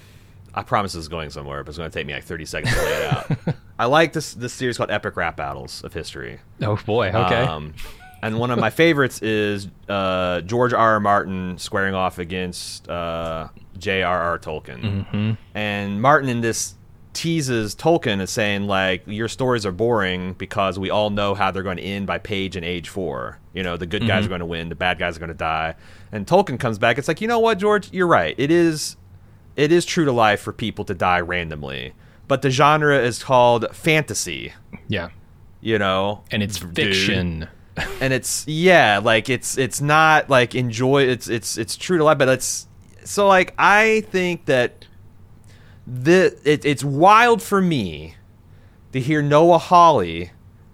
[0.54, 2.74] I promise this is going somewhere, but it's going to take me like 30 seconds
[2.74, 3.56] to lay it out.
[3.80, 6.40] I like this this series called Epic Rap Battles of History.
[6.62, 7.44] Oh boy, okay.
[7.44, 7.74] Um,
[8.22, 10.94] and one of my favorites is uh, George R.
[10.94, 11.00] R.
[11.00, 13.48] Martin squaring off against uh,
[13.80, 14.38] J.R.R.
[14.40, 15.38] Tolkien.
[15.56, 16.76] And Martin in this
[17.14, 21.64] teases Tolkien as saying like your stories are boring because we all know how they're
[21.64, 23.40] going to end by page and age four.
[23.54, 25.34] You know, the good guys are going to win, the bad guys are going to
[25.34, 25.76] die.
[26.12, 26.98] And Tolkien comes back.
[26.98, 28.36] It's like you know what, George, you're right.
[28.38, 28.98] It is
[29.62, 31.94] it is true to life for people to die randomly,
[32.28, 34.54] but the genre is called fantasy.
[34.88, 35.10] yeah,
[35.62, 36.76] You know, and it's dude.
[36.76, 37.48] fiction.
[38.02, 42.18] and it's yeah like it's it's not like enjoy it's it's it's true to life
[42.18, 42.68] but it's
[43.06, 44.86] so like i think that
[45.88, 48.16] the it, it's wild for me
[48.92, 50.32] to hear noah hawley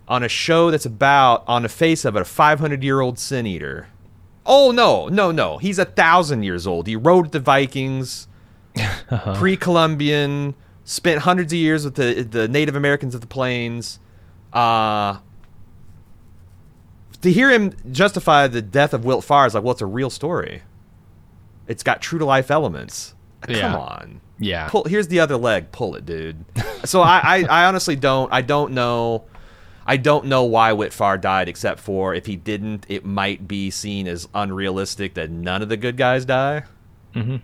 [0.08, 3.46] on a show that's about on the face of it a 500 year old sin
[3.46, 3.88] eater.
[4.46, 5.58] Oh no no no.
[5.58, 6.88] He's a thousand years old.
[6.88, 8.28] He rode the vikings
[9.36, 14.00] pre-columbian spent hundreds of years with the the native americans of the plains
[14.54, 15.18] uh
[17.22, 20.12] to hear him justify the death of Witt Farr is like, well, it's a real
[20.12, 20.62] story.
[21.68, 23.16] It's got true to life elements.
[23.42, 23.76] Come Yeah.
[23.76, 24.22] on.
[24.40, 24.70] Yeah.
[24.70, 25.72] Pull, here's the other leg.
[25.72, 26.46] Pull it, dude.
[26.86, 28.32] so I, I, I honestly don't.
[28.32, 29.24] I don't know.
[29.86, 33.72] I don't know why Witt Farr died, except for if he didn't, it might be
[33.72, 36.64] seen as unrealistic that none of the good guys die.
[37.16, 37.38] Mm-hmm.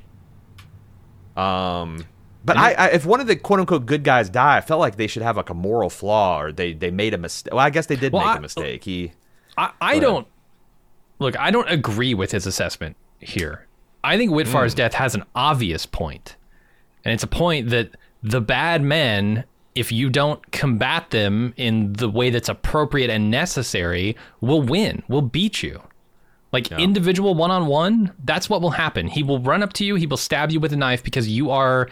[1.36, 2.06] Um,
[2.46, 4.98] but I, I, if one of the quote unquote good guys die, I felt like
[4.98, 7.54] they should have like a moral flaw, or they they made a mistake.
[7.54, 8.84] Well, I guess they did Well, make I- a mistake.
[8.84, 9.14] He.
[9.58, 10.28] I, I don't
[11.20, 11.40] look.
[11.40, 13.68] I don't agree with his assessment here.
[14.04, 16.36] I think Witt Farr's death has an obvious point,
[17.06, 22.10] and it's a point that the bad men, if you don't combat them in the
[22.10, 25.04] way that's appropriate and necessary, will win.
[25.08, 25.82] Will beat you.
[26.54, 29.08] Like individual one on one, that's what will happen.
[29.08, 29.96] He will run up to you.
[29.96, 31.90] He will stab you with a knife because you are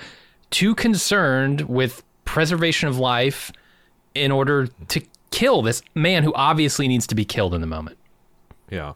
[0.51, 3.51] too concerned with preservation of life
[4.13, 5.01] in order to
[5.31, 7.97] kill this man who obviously needs to be killed in the moment.
[8.69, 8.93] Yeah.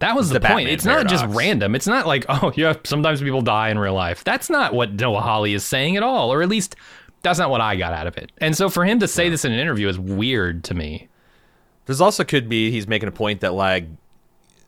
[0.00, 0.66] That was the, The point.
[0.66, 1.76] Batman It's not just random.
[1.76, 4.24] It's not like, oh, yeah, sometimes people die in real life.
[4.24, 6.74] That's not what Noah Hawley is saying at all, or at least
[7.22, 8.32] that's not what I got out of it.
[8.38, 11.08] And so for him to say this in an interview is weird to me.
[11.86, 13.86] There's also could be he's making a point that like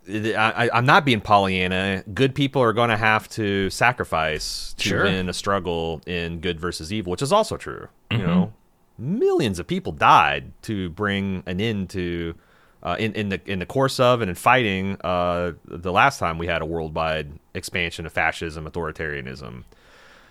[0.09, 2.02] I, I- I'm not being Pollyanna.
[2.12, 5.05] Good people are going to have to sacrifice to Sure.
[5.05, 7.88] win a struggle in good versus evil, which is also true.
[8.11, 8.52] You know,
[8.98, 12.34] millions of people died to bring an end to
[12.82, 16.36] uh, in in the in the course of and in fighting uh, the last time
[16.38, 19.64] we had a worldwide expansion of fascism, authoritarianism.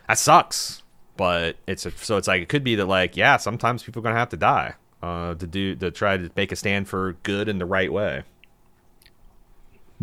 [0.08, 0.84] That sucks,
[1.18, 4.04] but it's a, so it's like it could be that like yeah, sometimes people are
[4.04, 7.14] going to have to die uh, to do to try to make a stand for
[7.24, 8.24] good in the right way.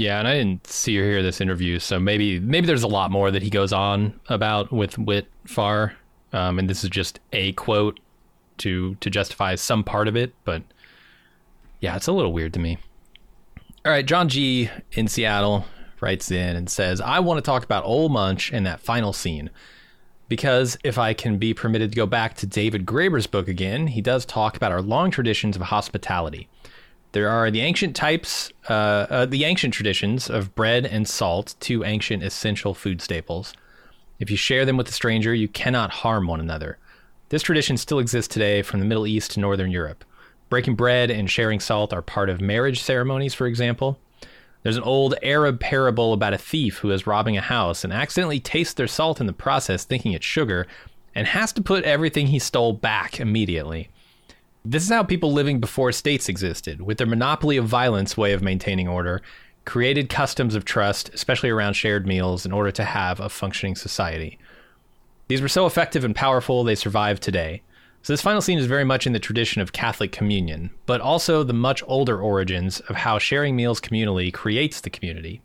[0.01, 3.11] Yeah, and I didn't see or hear this interview, so maybe maybe there's a lot
[3.11, 5.94] more that he goes on about with Witt Farr,
[6.32, 8.01] um, and this is just a quote
[8.59, 10.32] to to justify some part of it.
[10.44, 10.62] But
[11.80, 12.78] yeah, it's a little weird to me.
[13.84, 15.66] All right, John G in Seattle
[16.01, 19.51] writes in and says, "I want to talk about Old Munch and that final scene."
[20.30, 24.01] Because if I can be permitted to go back to David Graeber's book again, he
[24.01, 26.48] does talk about our long traditions of hospitality.
[27.12, 28.72] There are the ancient types, uh,
[29.11, 33.52] uh, the ancient traditions of bread and salt, two ancient essential food staples.
[34.20, 36.78] If you share them with a stranger, you cannot harm one another.
[37.30, 40.04] This tradition still exists today from the Middle East to Northern Europe.
[40.50, 43.98] Breaking bread and sharing salt are part of marriage ceremonies, for example.
[44.62, 48.40] There's an old Arab parable about a thief who is robbing a house and accidentally
[48.40, 50.66] tastes their salt in the process, thinking it's sugar,
[51.14, 53.88] and has to put everything he stole back immediately.
[54.64, 58.42] This is how people living before states existed, with their monopoly of violence way of
[58.42, 59.22] maintaining order,
[59.64, 64.38] created customs of trust, especially around shared meals, in order to have a functioning society.
[65.28, 67.62] These were so effective and powerful, they survive today.
[68.02, 71.42] So, this final scene is very much in the tradition of Catholic communion, but also
[71.42, 75.40] the much older origins of how sharing meals communally creates the community.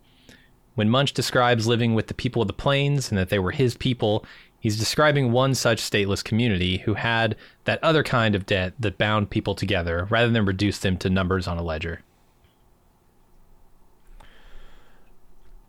[0.74, 3.76] When Munch describes living with the people of the plains and that they were his
[3.76, 4.26] people,
[4.66, 7.36] He's describing one such stateless community who had
[7.66, 11.46] that other kind of debt that bound people together rather than reduce them to numbers
[11.46, 12.00] on a ledger.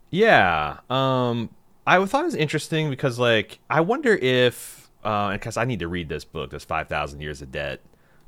[0.09, 0.77] Yeah.
[0.89, 1.51] Um
[1.85, 5.87] I thought it was interesting because like I wonder if uh because I need to
[5.87, 7.81] read this book, this 5000 years of debt.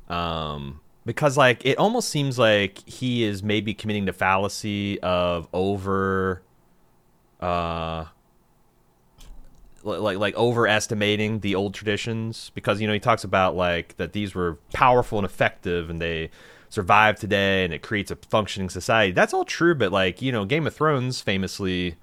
[0.08, 6.42] Um because like it almost seems like he is maybe committing the fallacy of over
[7.40, 8.04] uh
[9.82, 14.34] like like overestimating the old traditions because you know he talks about like that these
[14.34, 16.30] were powerful and effective and they
[16.68, 19.12] survive today and it creates a functioning society.
[19.12, 21.96] That's all true, but like you know, Game of Thrones famously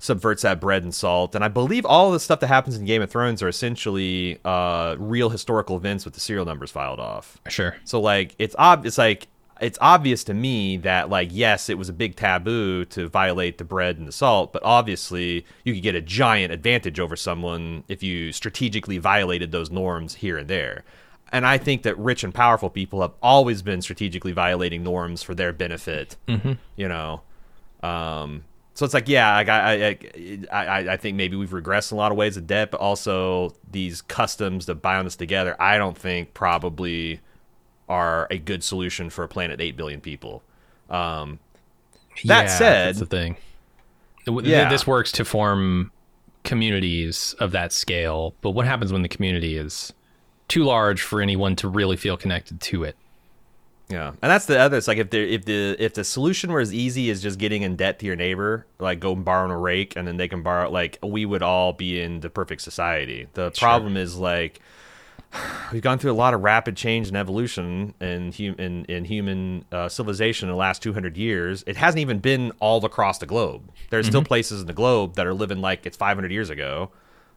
[0.00, 3.02] subverts that bread and salt, and I believe all the stuff that happens in Game
[3.02, 7.38] of Thrones are essentially uh, real historical events with the serial numbers filed off.
[7.48, 7.76] Sure.
[7.84, 9.28] So like it's ob it's like
[9.60, 13.64] it's obvious to me that like yes it was a big taboo to violate the
[13.64, 18.02] bread and the salt but obviously you could get a giant advantage over someone if
[18.02, 20.84] you strategically violated those norms here and there
[21.32, 25.34] and i think that rich and powerful people have always been strategically violating norms for
[25.34, 26.52] their benefit mm-hmm.
[26.76, 27.22] you know
[27.80, 28.42] um,
[28.74, 32.10] so it's like yeah I, I, I, I think maybe we've regressed in a lot
[32.10, 36.34] of ways of debt but also these customs that bind us together i don't think
[36.34, 37.20] probably
[37.88, 40.42] are a good solution for a planet 8 billion people.
[40.90, 41.38] Um,
[42.24, 43.36] that yeah, said, that's the thing.
[44.26, 44.68] Yeah.
[44.68, 45.90] This works to form
[46.44, 49.92] communities of that scale, but what happens when the community is
[50.48, 52.96] too large for anyone to really feel connected to it?
[53.88, 54.76] Yeah, and that's the other.
[54.76, 57.62] It's like if the if the if the solution were as easy as just getting
[57.62, 60.42] in debt to your neighbor, like go and borrow a rake, and then they can
[60.42, 63.28] borrow, like we would all be in the perfect society.
[63.32, 63.66] The sure.
[63.66, 64.60] problem is like
[65.72, 69.64] we've gone through a lot of rapid change and evolution in hum- in, in human
[69.72, 71.64] uh, civilization in the last 200 years.
[71.66, 73.70] It hasn't even been all across the globe.
[73.90, 74.10] There's mm-hmm.
[74.10, 76.90] still places in the globe that are living like it's 500 years ago,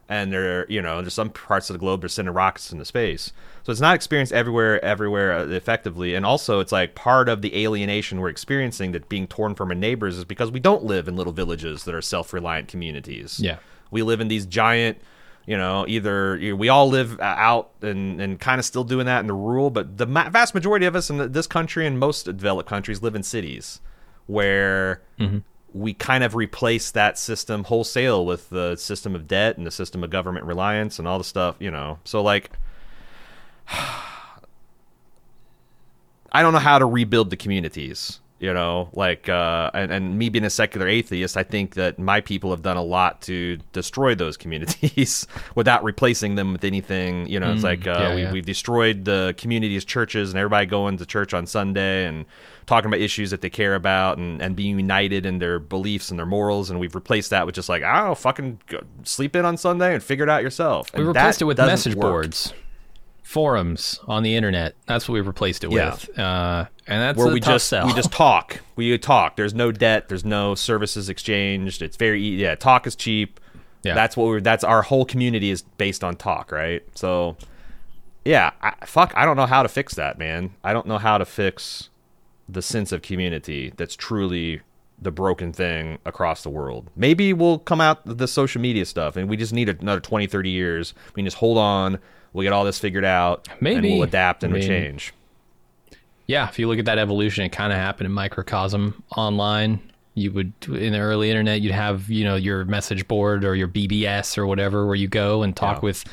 [0.08, 3.32] and there you know there's some parts of the globe they're sending rockets into space.
[3.64, 6.14] So it's not experienced everywhere, everywhere uh, effectively.
[6.14, 9.74] And also, it's like part of the alienation we're experiencing that being torn from our
[9.74, 13.38] neighbors is because we don't live in little villages that are self-reliant communities.
[13.38, 13.58] Yeah,
[13.90, 14.98] we live in these giant
[15.46, 19.06] you know either you know, we all live out and, and kind of still doing
[19.06, 21.98] that in the rural but the ma- vast majority of us in this country and
[21.98, 23.80] most developed countries live in cities
[24.26, 25.38] where mm-hmm.
[25.72, 30.04] we kind of replace that system wholesale with the system of debt and the system
[30.04, 32.50] of government reliance and all the stuff you know so like
[33.68, 34.02] i
[36.42, 40.44] don't know how to rebuild the communities you know like uh, and, and me being
[40.44, 44.36] a secular atheist i think that my people have done a lot to destroy those
[44.36, 48.32] communities without replacing them with anything you know mm, it's like uh, yeah, we, yeah.
[48.32, 52.26] we've destroyed the communities churches and everybody going to church on sunday and
[52.66, 56.18] talking about issues that they care about and, and being united in their beliefs and
[56.18, 58.60] their morals and we've replaced that with just like oh fucking
[59.04, 61.94] sleep in on sunday and figure it out yourself and we replaced it with message
[61.94, 62.10] work.
[62.10, 62.52] boards
[63.32, 64.76] forums on the internet.
[64.86, 65.92] That's what we replaced it yeah.
[65.92, 66.18] with.
[66.18, 67.86] Uh, and that's where we just sell.
[67.86, 68.60] we just talk.
[68.76, 69.36] We talk.
[69.36, 70.08] There's no debt.
[70.08, 71.80] There's no services exchanged.
[71.80, 72.54] It's very yeah.
[72.54, 73.40] Talk is cheap.
[73.84, 73.94] Yeah.
[73.94, 74.40] That's what we're.
[74.42, 76.82] That's our whole community is based on talk, right?
[76.94, 77.38] So,
[78.24, 78.50] yeah.
[78.60, 79.14] I, fuck.
[79.16, 80.50] I don't know how to fix that, man.
[80.62, 81.88] I don't know how to fix
[82.46, 84.60] the sense of community that's truly
[85.00, 86.90] the broken thing across the world.
[86.94, 90.50] Maybe we'll come out the social media stuff and we just need another 20, 30
[90.50, 90.92] years.
[91.14, 91.98] We can just hold on
[92.32, 93.48] we'll get all this figured out.
[93.60, 95.12] Maybe and we'll adapt and I mean, we'll change.
[96.26, 99.80] Yeah, if you look at that evolution, it kind of happened in microcosm online.
[100.14, 103.68] You would in the early internet, you'd have you know your message board or your
[103.68, 105.86] BBS or whatever, where you go and talk yeah.
[105.86, 106.04] with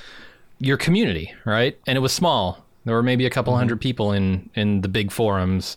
[0.60, 1.78] your community, right?
[1.86, 2.66] And it was small.
[2.86, 3.60] There were maybe a couple mm-hmm.
[3.60, 5.76] hundred people in in the big forums,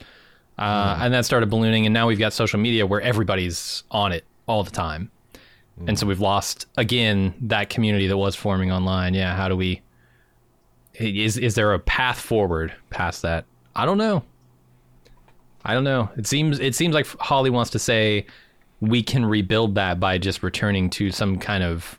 [0.58, 1.02] uh, mm-hmm.
[1.02, 1.84] and that started ballooning.
[1.84, 5.10] And now we've got social media where everybody's on it all the time,
[5.76, 5.88] mm-hmm.
[5.88, 9.14] and so we've lost again that community that was forming online.
[9.14, 9.82] Yeah, how do we
[10.94, 13.44] is is there a path forward past that?
[13.74, 14.22] I don't know.
[15.64, 16.10] I don't know.
[16.16, 18.26] It seems it seems like Hawley wants to say
[18.80, 21.98] we can rebuild that by just returning to some kind of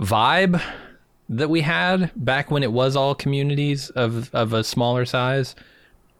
[0.00, 0.60] vibe
[1.28, 5.54] that we had back when it was all communities of of a smaller size.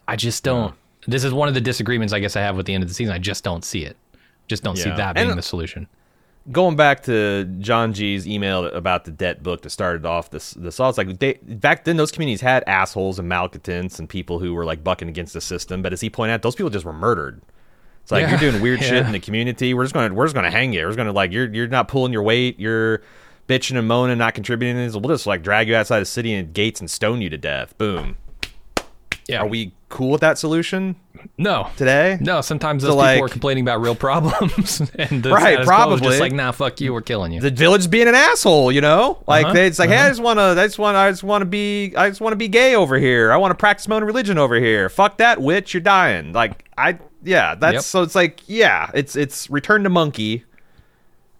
[0.06, 0.74] I just don't.
[1.06, 2.94] This is one of the disagreements I guess I have with the end of the
[2.94, 3.14] season.
[3.14, 3.96] I just don't see it.
[4.48, 5.86] Just don't see that being And- the solution.
[6.50, 10.68] Going back to John G's email about the debt book that started off this the
[10.68, 14.64] it's like they, back then those communities had assholes and malcontents and people who were
[14.64, 17.42] like bucking against the system, but as he pointed out, those people just were murdered.
[18.02, 18.30] It's like Yeah.
[18.40, 19.74] you're doing weird shit in the community.
[19.74, 20.80] We're just gonna we're just gonna hang you.
[20.82, 22.58] We're just gonna like you're you're not pulling your weight.
[22.58, 23.02] You're
[23.48, 24.76] bitching and moaning, not contributing.
[24.92, 27.76] We'll just like drag you outside the city and gates and stone you to death.
[27.78, 28.16] Boom.
[29.30, 29.40] Yeah.
[29.42, 30.96] Are we cool with that solution
[31.36, 31.68] No.
[31.76, 32.16] today?
[32.20, 35.56] No, sometimes So, those people like- are complaining about real problems, and the Right, status
[35.56, 36.08] quo is probably.
[36.08, 37.40] just like, nah, fuck you, we're killing you.
[37.40, 39.22] the village being an asshole, you know?
[39.26, 41.22] Like Uh-huh, they, it's like, hey, I just want to, I just want, I just
[41.24, 43.32] want to be, I just want to be gay over here.
[43.32, 44.88] I want to practice my own religion over here.
[44.88, 46.32] Fuck that witch, you're dying.
[46.32, 47.82] Like I, yeah, that's Yep.
[47.82, 48.02] so.
[48.02, 50.44] It's like, yeah, it's it's return to monkey.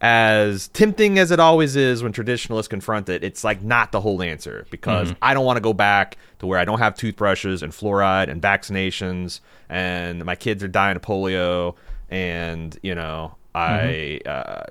[0.02, 4.22] As tempting as it always is when traditionalists confront it, it's like not the whole
[4.22, 5.18] answer because Mm-hmm.
[5.22, 8.40] I don't want to go back to where I don't have toothbrushes and fluoride and
[8.40, 11.74] vaccinations and my kids are dying of polio
[12.10, 14.64] and you know I uh,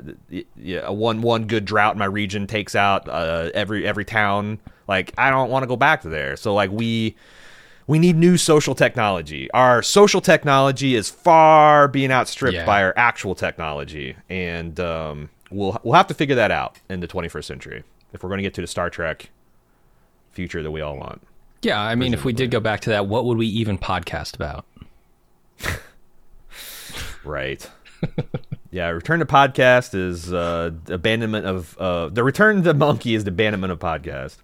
[0.56, 4.60] yeah, one one good drought in my region takes out uh, every every town.
[4.88, 6.38] Like I don't want to go back to there.
[6.38, 7.16] So like we
[7.90, 9.50] we need new social technology.
[9.52, 12.66] Our social technology is far being outstripped Yeah.
[12.66, 17.08] by our actual technology, and um, we'll we'll have to figure that out in the
[17.08, 17.84] 21st century
[18.14, 19.30] if we're going to get to the Star Trek
[20.32, 21.22] future that we all want.
[21.64, 24.36] yeah, I mean, if we did go back to that, what would we even podcast
[24.36, 24.66] about?
[27.24, 27.70] Right.
[28.72, 33.30] yeah, return to podcast is uh, abandonment of uh, the return to monkey is the
[33.32, 34.38] abandonment of podcast.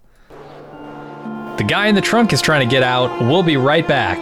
[1.56, 3.18] The guy in the trunk is trying to get out.
[3.22, 4.18] We'll be right back.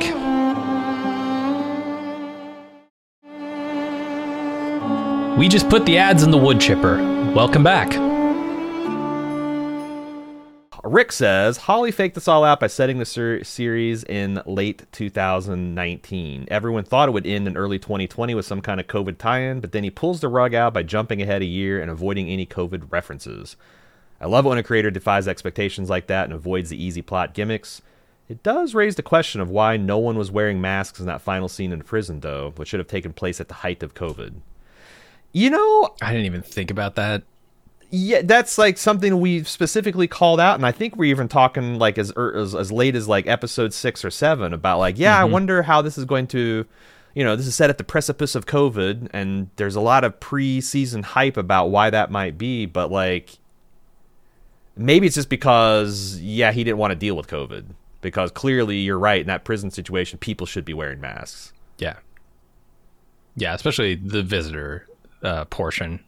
[5.37, 6.99] We just put the ads in the wood chipper.
[7.35, 7.93] Welcome back.
[10.85, 16.47] Rick says Hawley faked this all out by setting the ser- series in late 2019.
[16.53, 19.73] Everyone thought it would end in early 2020 with some kind of COVID tie-in, but
[19.73, 22.93] then he pulls the rug out by jumping ahead a year and avoiding any COVID
[22.93, 23.57] references.
[24.25, 27.35] I love it when a creator defies expectations like that and avoids the easy plot
[27.35, 27.83] gimmicks.
[28.27, 31.47] It does raise the question of why no one was wearing masks in that final
[31.47, 34.37] scene in prison, though, which should have taken place at the height of COVID.
[35.33, 37.25] You know, I didn't even think about that.
[37.95, 41.97] yeah, that's like something we've specifically called out, and I think we're even talking like
[41.97, 45.33] as as, as late as like episode six or seven about like, yeah, I mm-hmm.
[45.33, 46.67] wonder how this is going to,
[47.15, 50.19] you know, this is set at the precipice of COVID, and there's a lot of
[50.19, 53.39] pre-season hype about why that might be, but like,
[54.77, 57.65] maybe it's just because yeah, he didn't want to deal with COVID
[58.01, 61.53] because clearly you're right in that prison situation, people should be wearing masks.
[61.79, 61.97] Yeah.
[63.37, 64.87] Yeah, especially the visitor
[65.23, 66.05] uh, portion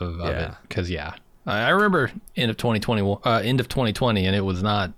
[0.00, 0.50] of, of it.
[0.62, 1.14] Because yeah,
[1.46, 4.92] I, I remember end of 2020, uh, end of 2020, and it was not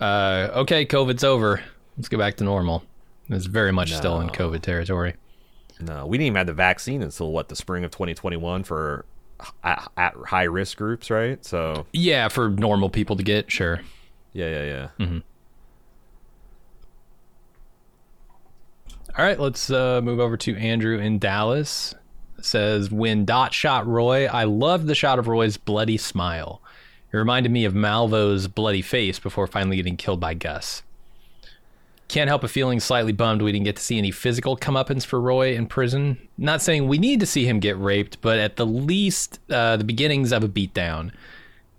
[0.00, 0.86] uh, okay.
[0.86, 1.62] COVID's over.
[1.96, 2.84] Let's go back to normal.
[3.28, 5.14] It's very much still in COVID territory.
[5.80, 9.04] No, we didn't even have the vaccine until what the spring of 2021 for
[9.64, 11.44] at, at high risk groups, right?
[11.44, 13.80] So Yeah, for normal people to get, sure.
[14.32, 15.18] yeah, yeah, yeah.
[19.18, 21.94] All right, let's uh, move over to Andrew in Dallas.
[22.40, 26.62] Says when Dot shot Roy, I loved the shot of Roy's bloody smile.
[27.12, 30.82] It reminded me of Malvo's bloody face before finally getting killed by Gus.
[32.10, 35.20] Can't help but feeling slightly bummed we didn't get to see any physical comeuppance for
[35.20, 36.18] Roy in prison.
[36.36, 39.84] Not saying we need to see him get raped, but at the least, uh, the
[39.84, 41.12] beginnings of a beatdown.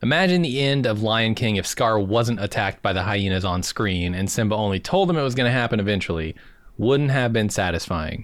[0.02, 4.16] Imagine the end of Lion King if Scar wasn't attacked by the hyenas on screen
[4.16, 6.34] and Simba only told him it was going to happen eventually.
[6.78, 8.24] Wouldn't have been satisfying.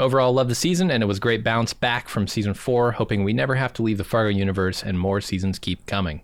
[0.00, 2.90] Overall, love the season, and it was great bounce back from season four.
[2.90, 6.22] Hoping we never have to leave the Fargo universe and more seasons keep coming.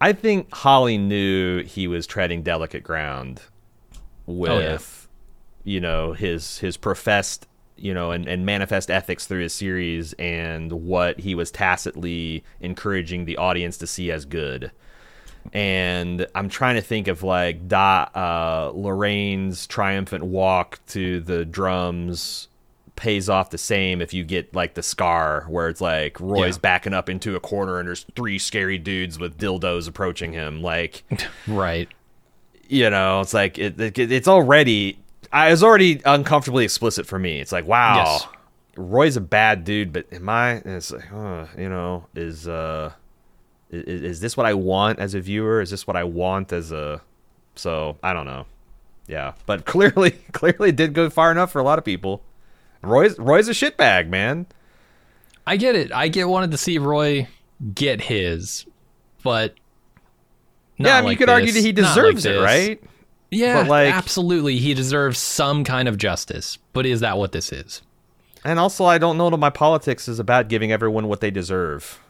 [0.00, 3.42] I think Hawley knew he was treading delicate ground
[4.26, 5.08] with,
[5.64, 7.46] you know, his his professed,
[7.76, 13.26] you know, and, and manifest ethics through his series and what he was tacitly encouraging
[13.26, 14.70] the audience to see as good.
[15.52, 22.48] And I'm trying to think of like Dot, uh, Lorraine's triumphant walk to the drums
[23.00, 26.60] pays off the same if you get like the scar where it's like Roy's Yeah.
[26.60, 30.60] backing up into a corner and there's three scary dudes with dildos approaching him.
[30.62, 31.02] Like,
[31.48, 31.88] Right.
[32.68, 34.98] you know, it's like it, it, it's already
[35.32, 37.40] I was already uncomfortably explicit for me.
[37.40, 38.26] It's like, wow, Yes.
[38.76, 40.56] Roy's a bad dude, but am I?
[40.64, 42.92] It's like, huh, you know, is uh,
[43.70, 45.60] is, is this what I want as a viewer?
[45.60, 47.00] Is this what I want as a?
[47.56, 48.46] So I don't know.
[49.08, 49.32] yeah.
[49.46, 52.22] But clearly, clearly, did go far enough for a lot of people.
[52.82, 54.46] Roy's Roy's a shitbag, man.
[55.46, 55.92] I get it.
[55.92, 57.28] I get wanted to see Roy
[57.74, 58.66] get his,
[59.22, 59.54] but
[60.76, 61.34] yeah, I mean, like you could this.
[61.34, 62.82] argue that he deserves like it, right?
[63.30, 66.58] Yeah, but like, absolutely, he deserves some kind of justice.
[66.72, 67.82] But is that what this is?
[68.44, 72.00] And also, I don't know that my politics is about giving everyone what they deserve.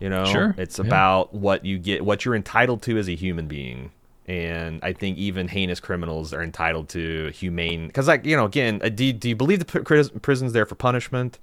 [0.00, 0.54] You know, sure.
[0.58, 0.86] it's yeah.
[0.86, 3.90] about what you get, what you're entitled to as a human being.
[4.26, 7.88] And I think even heinous criminals are entitled to humane.
[7.88, 11.38] Because, like, you know, again, uh, do, do you believe the prison's there for punishment?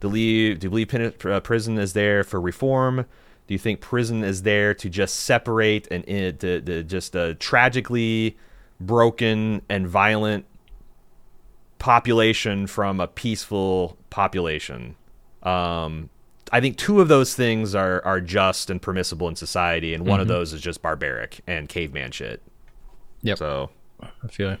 [0.00, 3.04] Do you, do you believe uh, prison is there for reform?
[3.46, 7.34] Do you think prison is there to just separate and uh, to, to just a
[7.34, 8.36] tragically
[8.80, 10.46] broken and violent
[11.78, 14.96] population from a peaceful population?
[15.42, 16.08] Um,
[16.52, 20.16] I think two of those things are are just and permissible in society, and one
[20.16, 20.22] mm-hmm.
[20.22, 22.42] of those is just barbaric and caveman shit.
[23.22, 23.38] Yep.
[23.38, 24.60] So I feel it.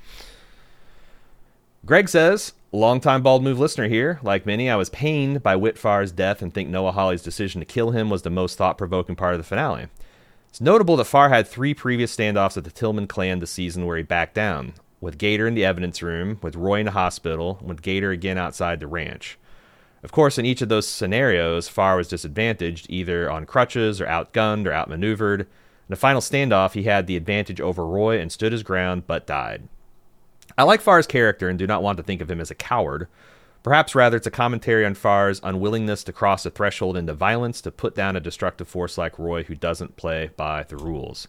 [1.84, 4.20] Greg says, longtime bald move listener here.
[4.22, 7.64] Like many, I was pained by Witt Farr's death and think Noah Hawley's decision to
[7.64, 9.88] kill him was the most thought provoking part of the finale.
[10.48, 13.96] It's notable that Farr had three previous standoffs with the Tillman clan this season where
[13.96, 17.68] he backed down, with Gator in the evidence room, with Roy in the hospital, and
[17.68, 19.38] with Gator again outside the ranch.
[20.02, 24.66] Of course, in each of those scenarios, Farr was disadvantaged, either on crutches or outgunned
[24.66, 25.42] or outmaneuvered.
[25.42, 25.46] In
[25.88, 29.68] the final standoff, he had the advantage over Roy and stood his ground, but died.
[30.58, 33.06] I like Farr's character and do not want to think of him as a coward.
[33.62, 37.70] Perhaps rather it's a commentary on Farr's unwillingness to cross a threshold into violence to
[37.70, 41.28] put down a destructive force like Roy who doesn't play by the rules.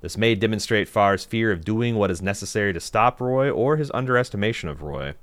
[0.00, 3.90] This may demonstrate Farr's fear of doing what is necessary to stop Roy or his
[3.92, 5.14] underestimation of Roy.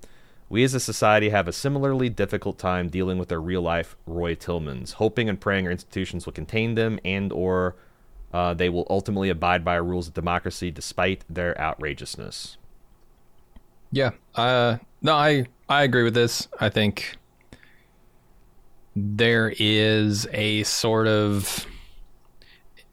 [0.49, 4.33] We as a society have a similarly difficult time dealing with our real life Roy
[4.35, 7.75] Tillmans, hoping and praying our institutions will contain them and or
[8.33, 12.57] uh, they will ultimately abide by our rules of democracy despite their outrageousness.
[13.91, 14.11] Yeah.
[14.35, 16.47] Uh, no, I I agree with this.
[16.59, 17.17] I think
[18.95, 21.65] there is a sort of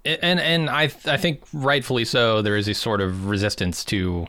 [0.05, 4.27] and and I I think rightfully so there is a sort of resistance to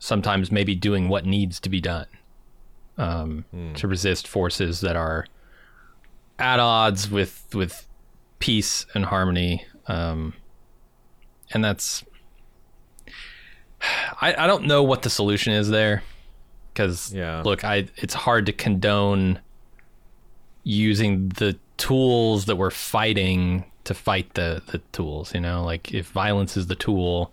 [0.00, 2.06] sometimes maybe doing what needs to be done
[3.02, 3.74] um, mm.
[3.74, 5.26] to resist forces that are
[6.38, 7.86] at odds with with
[8.38, 9.66] peace and harmony.
[9.88, 10.34] Um,
[11.52, 12.04] and that's
[14.20, 16.02] I, I don't know what the solution is there
[16.72, 17.42] because yeah.
[17.42, 19.40] look I it's hard to condone
[20.62, 26.06] using the tools that we're fighting to fight the the tools you know like if
[26.10, 27.32] violence is the tool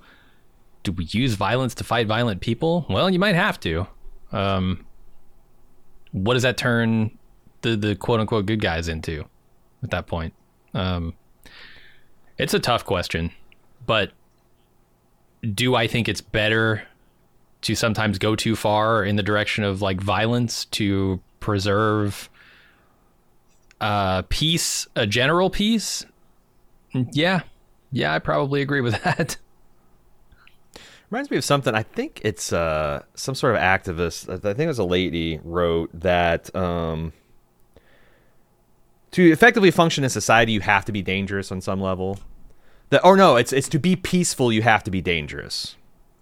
[0.81, 3.85] do we use violence to fight violent people well you might have to
[4.31, 4.83] um,
[6.11, 7.17] what does that turn
[7.61, 9.25] the the quote unquote good guys into
[9.83, 10.33] at that point?
[10.73, 11.13] Um,
[12.37, 13.31] it's a tough question,
[13.85, 14.11] but
[15.53, 16.83] do I think it's better
[17.61, 22.29] to sometimes go too far in the direction of like violence to preserve
[23.81, 26.05] uh, peace, a general peace?
[26.93, 27.41] Yeah,
[27.91, 29.37] yeah, I probably agree with that.
[31.09, 31.73] Reminds me of something.
[31.73, 34.29] I think it's uh, some sort of activist.
[34.29, 37.13] I think it was a lady wrote that um,
[39.11, 42.19] to effectively function in society, you have to be dangerous on some level.
[42.89, 45.75] That or no, it's it's to be peaceful, you have to be dangerous.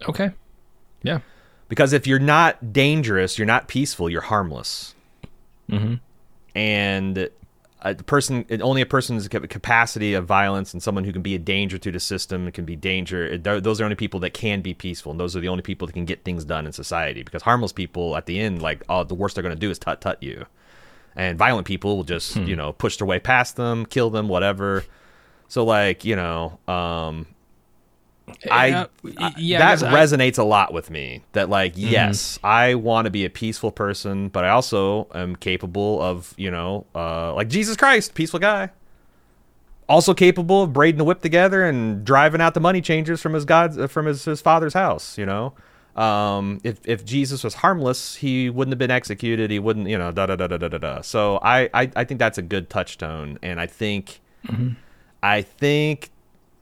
[0.08, 0.32] Okay.
[1.04, 1.20] Yeah.
[1.70, 4.10] Because if you're not dangerous, you're not peaceful.
[4.10, 4.96] You're harmless.
[5.70, 5.96] Mm-hmm.
[6.56, 7.30] And
[7.82, 11.78] a person only a person's capacity of violence and someone who can be a danger
[11.78, 15.20] to the system can be danger those are only people that can be peaceful and
[15.20, 18.18] those are the only people that can get things done in society because harmless people
[18.18, 20.46] at the end like oh the worst they're going to do is tut tut you
[21.16, 22.46] and violent people will just hmm.
[22.46, 24.84] you know push their way past them kill them whatever
[25.48, 27.28] so like you know um
[28.50, 28.88] I,
[29.38, 31.24] yeah, that resonates I, a lot with me.
[31.32, 31.88] That like, mm-hmm.
[31.88, 36.52] yes, I want to be a peaceful person, but I also am capable of, you
[36.52, 38.70] know, uh, like Jesus Christ, peaceful guy.
[39.90, 43.46] Also capable of braiding the whip together and driving out the money changers from his
[43.46, 45.18] god's uh, from his, his father's house.
[45.18, 45.54] You know,
[45.96, 49.50] um, if if Jesus was harmless, he wouldn't have been executed.
[49.50, 50.78] He wouldn't, you know, da da da da da da.
[50.78, 51.02] da.
[51.02, 54.72] So I, I I think that's a good touchstone, and I think, mm-hmm.
[55.24, 56.10] I think,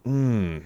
[0.03, 0.59] hmm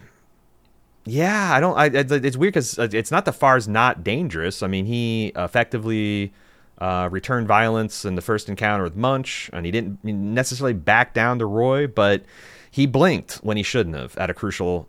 [1.05, 1.77] yeah, I don't.
[1.77, 4.61] I, it's weird because uh, it's not the Farr's not dangerous.
[4.61, 6.33] I mean, he effectively
[6.77, 11.39] uh, returned violence in the first encounter with Munch, and he didn't necessarily back down
[11.39, 12.23] to Roy, but
[12.69, 14.87] he blinked when he shouldn't have at a crucial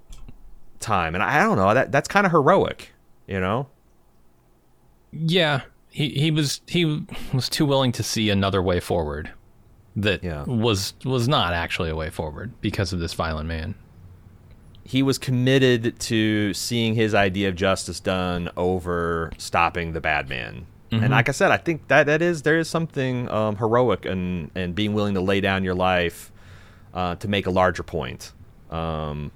[0.78, 1.14] time.
[1.14, 1.72] And I, I don't know.
[1.72, 2.92] That that's kind of heroic,
[3.26, 3.68] you know.
[5.12, 9.30] Yeah, he he was he was too willing to see another way forward
[9.96, 10.44] that yeah.
[10.44, 13.74] was was not actually a way forward because of this violent man
[14.90, 20.66] he was committed to seeing his idea of justice done over stopping the bad man.
[20.90, 21.04] Mm-hmm.
[21.04, 24.50] And like I said, I think that that is there is something um, heroic and
[24.56, 26.32] and being willing to lay down your life
[26.92, 28.32] uh, to make a larger point.
[28.68, 29.30] Um,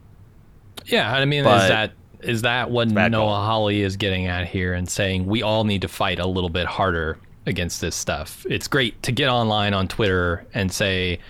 [0.86, 3.44] Yeah, I mean, is that is that what Noah call.
[3.44, 6.66] Hawley is getting at here and saying we all need to fight a little bit
[6.66, 8.44] harder against this stuff?
[8.50, 11.20] It's great to get online on Twitter and say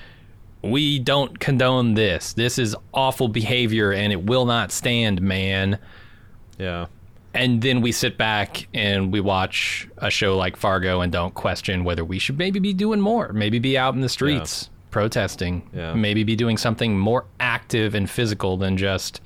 [0.71, 2.33] we don't condone this.
[2.33, 5.79] This is awful behavior and it will not stand, man.
[6.59, 6.87] yeah.
[7.37, 11.83] And then we sit back and we watch a show like Fargo and don't question
[11.83, 15.95] whether we should maybe be doing more, maybe be out in the streets protesting, Yeah.
[15.95, 19.21] maybe be doing something more active and physical than just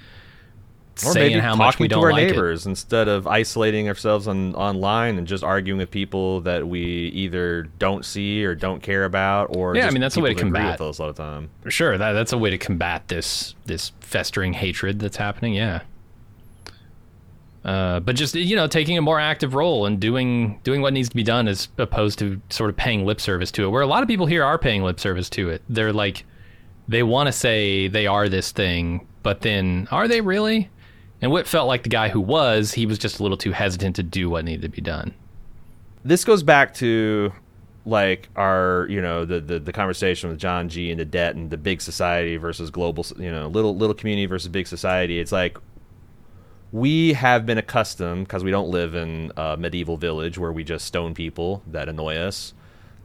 [1.05, 2.30] or saying maybe how talking much we to don't our like it.
[2.32, 6.82] neighbors instead of isolating ourselves on online and just arguing with people that we
[7.14, 10.34] either don't see or don't care about or Yeah, I mean, that's a way to
[10.34, 10.80] people that agree combat.
[10.80, 11.51] with us lot of time.
[11.68, 15.55] Sure, that that's a way to combat this this festering hatred that's happening.
[15.55, 15.82] Yeah.
[17.64, 21.09] Uh, but just you know, taking a more active role and doing doing what needs
[21.09, 23.68] to be done as opposed to sort of paying lip service to it.
[23.68, 25.62] Where a lot of people here are paying lip service to it.
[25.68, 26.24] They're like,
[26.86, 30.70] they want to say they are this thing, but then are they really?
[31.21, 33.97] And what felt like the guy who was, he was just a little too hesitant
[33.97, 35.14] to do what needed to be done.
[36.05, 37.33] this goes back to
[37.85, 41.51] like our you know the, the the conversation with John G and the debt and
[41.51, 45.57] the big society versus global you know little little community versus big society it's like
[46.71, 50.85] we have been accustomed because we don't live in a medieval village where we just
[50.85, 52.53] stone people that annoy us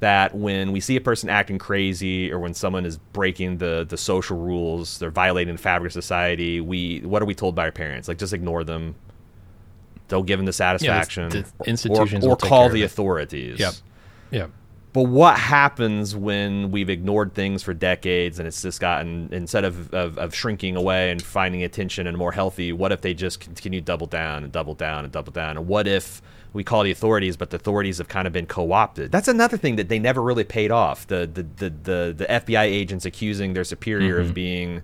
[0.03, 3.95] that when we see a person acting crazy or when someone is breaking the the
[3.95, 7.71] social rules they're violating the fabric of society we what are we told by our
[7.71, 8.09] parents?
[8.09, 8.95] Like just ignore them.
[10.09, 13.59] Don't give them the satisfaction the or- institutions or, will take call the authorities.
[13.59, 13.73] Yep.
[14.31, 14.47] Yeah.
[14.91, 19.93] but what happens when we've ignored things for decades and it's just gotten instead of,
[19.93, 23.79] of, of shrinking away and finding attention and more healthy what if they just continue
[23.79, 25.55] double down and double down and double down?
[25.55, 26.21] And what if
[26.53, 29.75] we call the authorities but the authorities have kind of been co-opted that's another thing
[29.75, 33.63] that they never really paid off the the the, the, the fbi agents accusing their
[33.63, 34.83] superior of being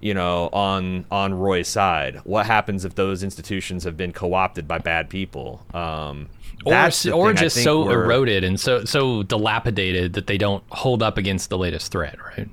[0.00, 4.78] you know on on roy's side what happens if those institutions have been co-opted by
[4.78, 6.28] bad people um
[6.64, 11.50] or, or just so eroded and so so dilapidated that they don't hold up against
[11.50, 12.48] the latest threat, right?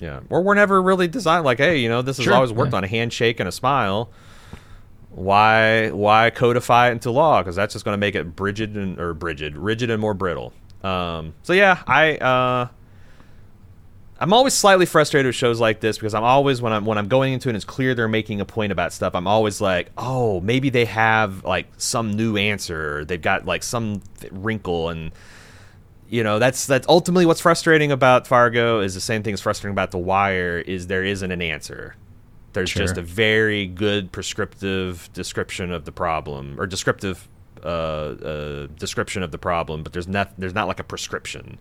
[0.00, 0.20] Yeah.
[0.30, 2.78] Or we're never really designed like, hey, you know, this has Sure, always worked yeah.
[2.78, 4.10] on a handshake and a smile.
[5.14, 7.40] Why why codify it into law?
[7.40, 10.52] Because that's just going to make it rigid and or rigid, rigid and more brittle.
[10.82, 12.68] Um, so yeah, I uh,
[14.18, 17.08] I'm always slightly frustrated with shows like this because I'm always when I'm when I'm
[17.08, 19.14] going into it and it's clear they're making a point about stuff.
[19.14, 22.98] I'm always like, oh, maybe they have like some new answer.
[22.98, 25.12] Or they've got like some wrinkle and
[26.08, 29.74] you know that's that's ultimately what's frustrating about Fargo is the same thing as frustrating
[29.74, 31.96] about The Wire is there isn't an answer.
[32.54, 32.82] There's Sure.
[32.82, 37.28] just a very good prescriptive description of the problem or descriptive
[37.62, 41.58] uh, uh, description of the problem, but there's not there's not like a prescription.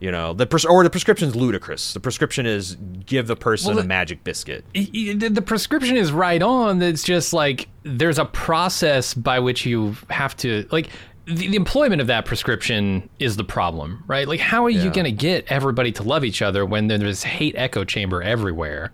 [0.00, 1.94] You know the pres- or the prescription's ludicrous.
[1.94, 2.76] The prescription is
[3.06, 4.64] give the person Well, a the- magic biscuit.
[4.74, 6.82] The prescription is right on.
[6.82, 10.90] It's just like there's a process by which you have to like.
[11.26, 14.28] The, the employment of that prescription is the problem, right?
[14.28, 17.54] Like, how are you going to get everybody to love each other when there's hate
[17.56, 18.92] echo chamber everywhere?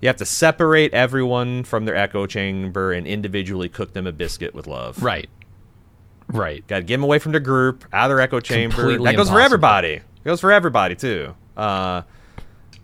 [0.00, 4.54] You have to separate everyone from their echo chamber and individually cook them a biscuit
[4.54, 5.02] with love.
[5.02, 5.28] Right.
[6.28, 6.66] Right.
[6.66, 8.76] Got to get them away from the group, out of their echo chamber.
[8.76, 9.94] Completely that goes for everybody.
[9.94, 11.34] It goes for everybody too.
[11.56, 12.02] Uh,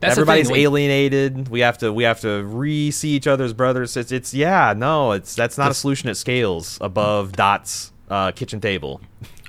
[0.00, 1.48] That's everybody's thing, alienated.
[1.48, 3.96] We have to we have to re see each other's brothers.
[3.96, 8.60] It's, it's yeah, no, it's that's not a solution that scales above Dot's uh, kitchen
[8.60, 9.00] table.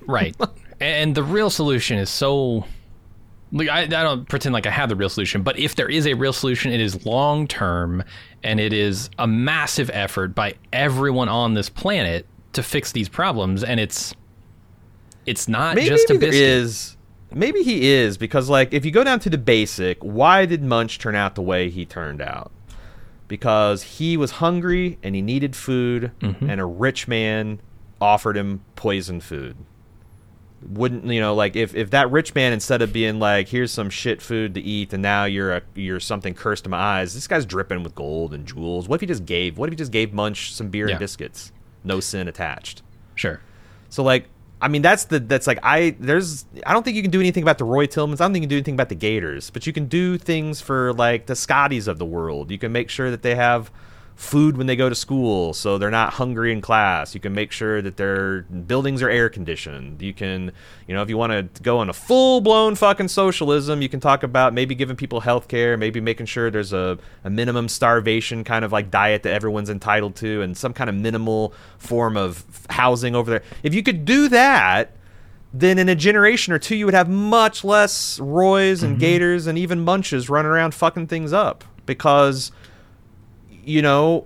[0.06, 0.36] Right.
[0.80, 2.66] and the real solution is so
[3.52, 6.06] like I, I don't pretend like I have the real solution, but if there is
[6.08, 8.04] a real solution, it is long term
[8.44, 13.64] and it is a massive effort by everyone on this planet to fix these problems
[13.64, 14.14] and it's
[15.26, 16.42] it's not Maybe just a there biscuit.
[16.42, 16.98] is.
[17.34, 20.98] Maybe he is because like if you go down to the basic, why did Munch
[21.00, 22.52] turn out the way he turned out?
[23.28, 26.50] Because he was hungry and he needed food, Mm-hmm.
[26.50, 27.60] and a rich man
[28.00, 29.58] offered him poison food.
[30.68, 31.36] Wouldn't you know?
[31.36, 34.62] Like if, if that rich man instead of being like, "Here's some shit food to
[34.62, 37.14] eat," and now you're a you're something cursed in my eyes.
[37.14, 38.88] This guy's dripping with gold and jewels.
[38.90, 39.58] What if he just gave?
[39.60, 40.94] What if he just gave Munch some beer Yeah.
[40.94, 41.52] and biscuits?
[41.84, 42.82] No sin attached.
[43.14, 43.40] Sure.
[43.90, 44.26] So like,
[44.60, 47.44] I mean, that's the that's like I there's I don't think you can do anything
[47.44, 48.16] about the Roy Tillmans.
[48.20, 50.60] I don't think you can do anything about the Gators, but you can do things
[50.60, 52.50] for like the Scotties of the world.
[52.50, 53.70] You can make sure that they have
[54.18, 57.14] food when they go to school so they're not hungry in class.
[57.14, 60.02] You can make sure that their buildings are air conditioned.
[60.02, 60.52] You can,
[60.88, 64.00] you know, if you want to go on a full blown fucking socialism, you can
[64.00, 68.44] talk about maybe giving people health care, maybe making sure there's a, a minimum starvation
[68.44, 72.44] kind of like diet that everyone's entitled to and some kind of minimal form of
[72.72, 73.44] housing over there.
[73.62, 74.96] If you could do that,
[75.54, 79.00] then in a generation or two, you would have much less Roys and mm-hmm.
[79.02, 82.52] Gators and even Munches running around fucking things up because
[83.68, 84.26] you know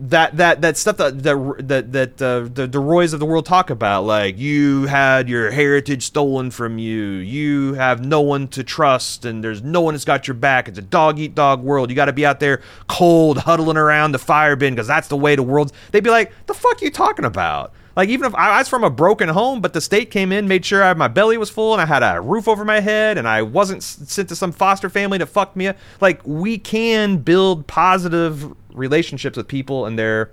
[0.00, 3.68] that that that stuff that that that uh, the the Roys of the world talk
[3.70, 9.24] about, like you had your heritage stolen from you, you have no one to trust,
[9.24, 10.68] and there's no one that's got your back.
[10.68, 11.90] It's a dog eat dog world.
[11.90, 15.16] You got to be out there cold, huddling around the fire bin because that's the
[15.16, 15.72] way the world's.
[15.90, 18.90] They'd be like, "The fuck you talking about?" Like even if I was from a
[18.90, 21.82] broken home, but the state came in, made sure I, my belly was full, and
[21.82, 25.18] I had a roof over my head, and I wasn't sent to some foster family
[25.18, 25.76] to fuck me up.
[26.00, 30.30] Like we can build positive relationships with people and their,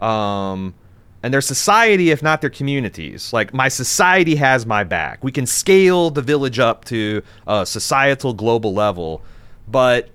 [0.00, 0.74] um,
[1.22, 3.32] and their society, if not their communities.
[3.32, 5.24] Like my society has my back.
[5.24, 9.22] We can scale the village up to a societal global level,
[9.66, 10.10] but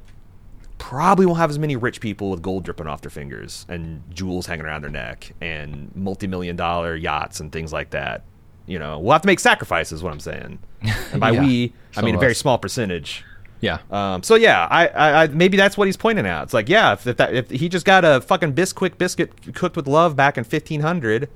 [0.77, 4.45] probably won't have as many rich people with gold dripping off their fingers and jewels
[4.45, 8.23] hanging around their neck and multi-million dollar yachts and things like that.
[8.65, 10.01] You know, we'll have to make sacrifices.
[10.03, 10.59] What I'm saying,
[11.11, 13.25] and by yeah, we, I mean a very small percentage.
[13.61, 13.79] Yeah.
[13.91, 16.43] Um, so yeah, I, I, I, maybe that's what he's pointing out.
[16.43, 19.75] It's like, yeah, if, if, that, if he just got a fucking Bisquick biscuit cooked
[19.75, 21.29] with love back in 1500,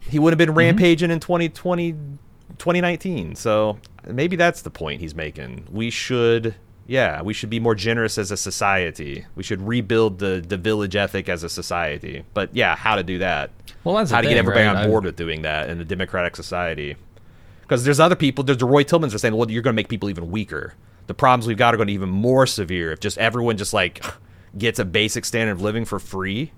[0.00, 0.58] he would have been mm-hmm.
[0.58, 3.34] rampaging in 2020, 2019.
[3.34, 5.66] So maybe that's the point he's making.
[5.70, 6.54] We should
[6.90, 9.24] yeah, we should be more generous as a society.
[9.36, 12.24] We should rebuild the the village ethic as a society.
[12.34, 13.52] But yeah, how to do that?
[13.84, 14.76] Well, that's how to thing, get everybody right?
[14.76, 16.96] on board with doing that in a democratic society.
[17.62, 18.42] Because there's other people.
[18.42, 20.74] There's the Roy Tillmans are saying, well, you're going to make people even weaker.
[21.10, 23.74] The problems we've got are going to be even more severe if just everyone just
[23.74, 24.04] like
[24.56, 26.52] gets a basic standard of living for free.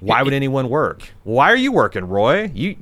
[0.00, 1.10] Why would anyone work?
[1.22, 2.50] Why are you working, Roy?
[2.54, 2.74] You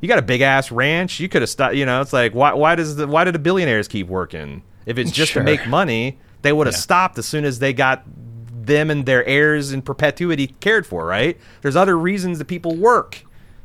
[0.00, 1.20] you got a big ass ranch.
[1.20, 1.74] You could have stopped.
[1.74, 4.62] You know, it's like why why does the why do the billionaires keep working?
[4.86, 5.42] If it's just sure.
[5.42, 6.80] to make money, they would have yeah.
[6.80, 11.38] stopped as soon as they got them and their heirs in perpetuity cared for, right?
[11.60, 13.22] There's other reasons that people work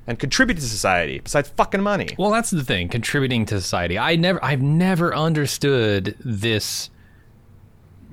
[0.08, 2.16] and contribute to society besides fucking money.
[2.18, 4.00] Well, that's the thing, contributing to society.
[4.00, 6.90] I never I've never understood this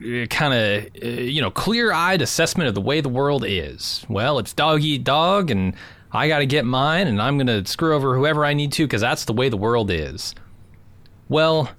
[0.01, 4.05] uh, kind of uh, you know clear-eyed assessment of the way the world is.
[4.09, 5.75] Well, it's dog eat dog and
[6.13, 8.87] I got to get mine and I'm going to screw over whoever I need to
[8.89, 10.35] cuz that's the way the world is.
[11.29, 11.71] Well,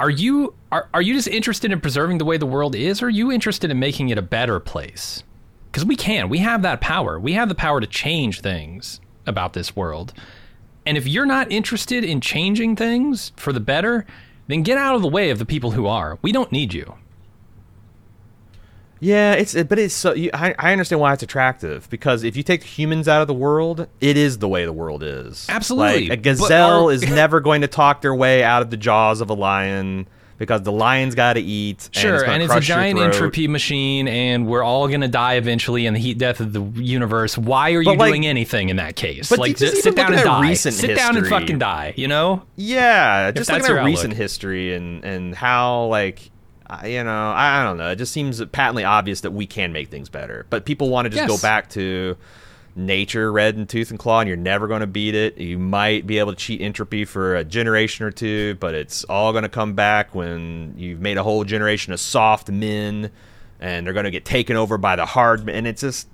[0.00, 3.06] are you are, are you just interested in preserving the way the world is or
[3.06, 5.22] are you interested in making it a better place
[5.70, 9.52] because we can we have that power we have the power to change things about
[9.52, 10.12] this world.
[10.84, 14.06] And if you're not interested in changing things for the better
[14.48, 16.18] then get out of the way of the people who are.
[16.22, 16.94] We don't need you.
[18.98, 22.42] Yeah, it's but it's so you, I, I understand why it's attractive because if you
[22.42, 25.44] take humans out of the world, it is the way the world is.
[25.50, 29.20] Absolutely, like a gazelle is never going to talk their way out of the jaws
[29.20, 31.88] of a lion because the lion's got to eat.
[31.92, 35.86] Sure, and it's, and it's a giant entropy machine, and we're all gonna die eventually
[35.86, 37.36] in the heat death of the universe.
[37.36, 39.28] Why are you like, doing anything in that case?
[39.28, 40.54] But like, just sit down and die.
[40.54, 40.94] sit history.
[40.94, 41.94] down and fucking die.
[41.96, 42.42] You know?
[42.56, 46.30] Yeah, just looking at recent history and and how like
[46.84, 47.90] you know, I, I, don't know.
[47.90, 51.10] It just seems patently obvious that we can make things better, but people want to
[51.10, 51.28] just yes.
[51.28, 52.16] go back to
[52.76, 55.38] nature, red and tooth and claw, and you're never going to beat it.
[55.38, 59.32] You might be able to cheat entropy for a generation or two, but it's all
[59.32, 63.10] going to come back when you've made a whole generation of soft men,
[63.60, 65.56] and they're going to get taken over by the hard men.
[65.56, 66.08] And it's just,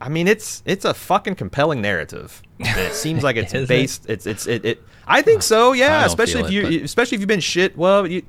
[0.00, 2.42] I mean, it's it's a fucking compelling narrative.
[2.58, 4.06] And it seems like it's based.
[4.06, 4.12] It?
[4.12, 4.82] It's it's it, it.
[5.06, 5.72] I think so.
[5.72, 7.76] Yeah, especially if you, it, especially if you've been shit.
[7.76, 8.22] Well, you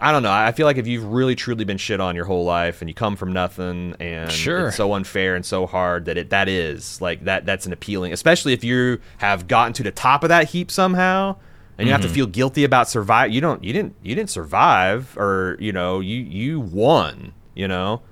[0.00, 0.32] I don't know.
[0.32, 2.94] I feel like if you've really truly been shit on your whole life and you
[2.94, 4.68] come from nothing and sure.
[4.68, 8.12] it's so unfair and so hard that it that is like that that's an appealing,
[8.12, 11.36] especially if you have gotten to the top of that heap somehow
[11.78, 11.92] and you mm-hmm.
[11.92, 12.14] have to mm-hmm.
[12.14, 13.30] feel guilty about survive.
[13.30, 17.32] You don't you didn't you didn't survive or you know you you won.
[17.54, 18.02] You know,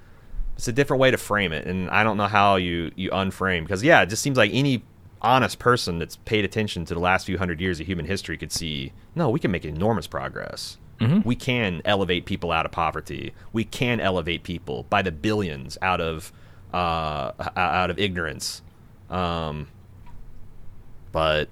[0.56, 3.62] it's a different way to frame it, and I don't know how you you unframe
[3.62, 4.84] because yeah, it just seems like any
[5.20, 8.50] honest person that's paid attention to the last few hundred years of human history could
[8.52, 10.78] see no, we can make enormous progress.
[11.02, 11.28] Mm-hmm.
[11.28, 13.34] We can elevate people out of poverty.
[13.52, 16.32] We can elevate people by the billions out of
[16.72, 18.62] uh, out of ignorance.
[19.10, 19.68] Um,
[21.10, 21.48] but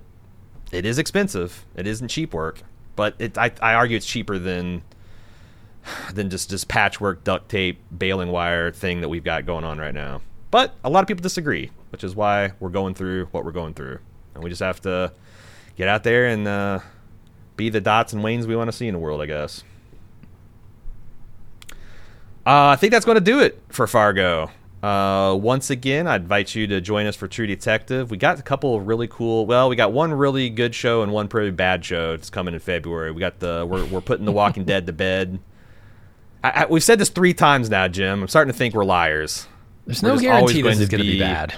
[0.73, 1.67] it is expensive.
[1.75, 2.63] It isn't cheap work.
[2.97, 4.83] But it, I, I argue it's cheaper than
[6.13, 9.95] than just this patchwork duct tape baling wire thing that we've got going on right
[9.95, 10.23] now.
[10.51, 13.75] But a lot of people disagree, which is why we're going through what we're going
[13.75, 13.99] through,
[14.35, 15.13] and we just have to
[15.77, 16.47] get out there and.
[16.47, 16.79] Uh,
[17.61, 19.63] be the dots and Waynes we want to see in the world, I guess.
[22.47, 24.51] Uh, I think that's going to do it for Fargo.
[24.83, 28.11] Uh, once again, I invite you to join us for True Detective.
[28.11, 29.45] We got a couple of really cool.
[29.45, 32.15] Well, we got one really good show and one pretty bad show.
[32.15, 33.13] It's coming in February.
[33.13, 35.39] We got the we're we're putting The Walking Dead to bed.
[36.43, 38.23] I, I, we've said this three times now, Jim.
[38.23, 39.47] I'm starting to think we're liars.
[39.85, 41.55] There's We're no guarantee this is going to be be- bad.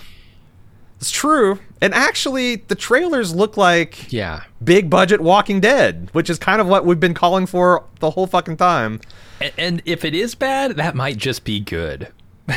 [1.03, 1.59] It's true.
[1.81, 4.43] And actually, the trailers look like Yeah.
[4.63, 8.29] big budget Walking Dead, which is kind of what we've been calling for the whole
[8.29, 9.01] fucking time.
[9.41, 12.13] And, and if it is bad, that might just be good.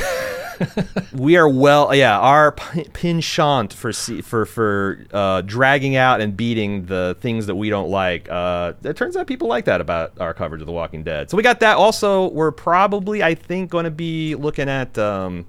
[1.14, 7.18] we are well yeah our penchant for for for uh, dragging out and beating the
[7.20, 10.62] things that we don't like uh, it turns out people like that about our coverage
[10.62, 13.92] of the walking dead so we got that also we're probably i think going to
[13.92, 15.46] be looking at um,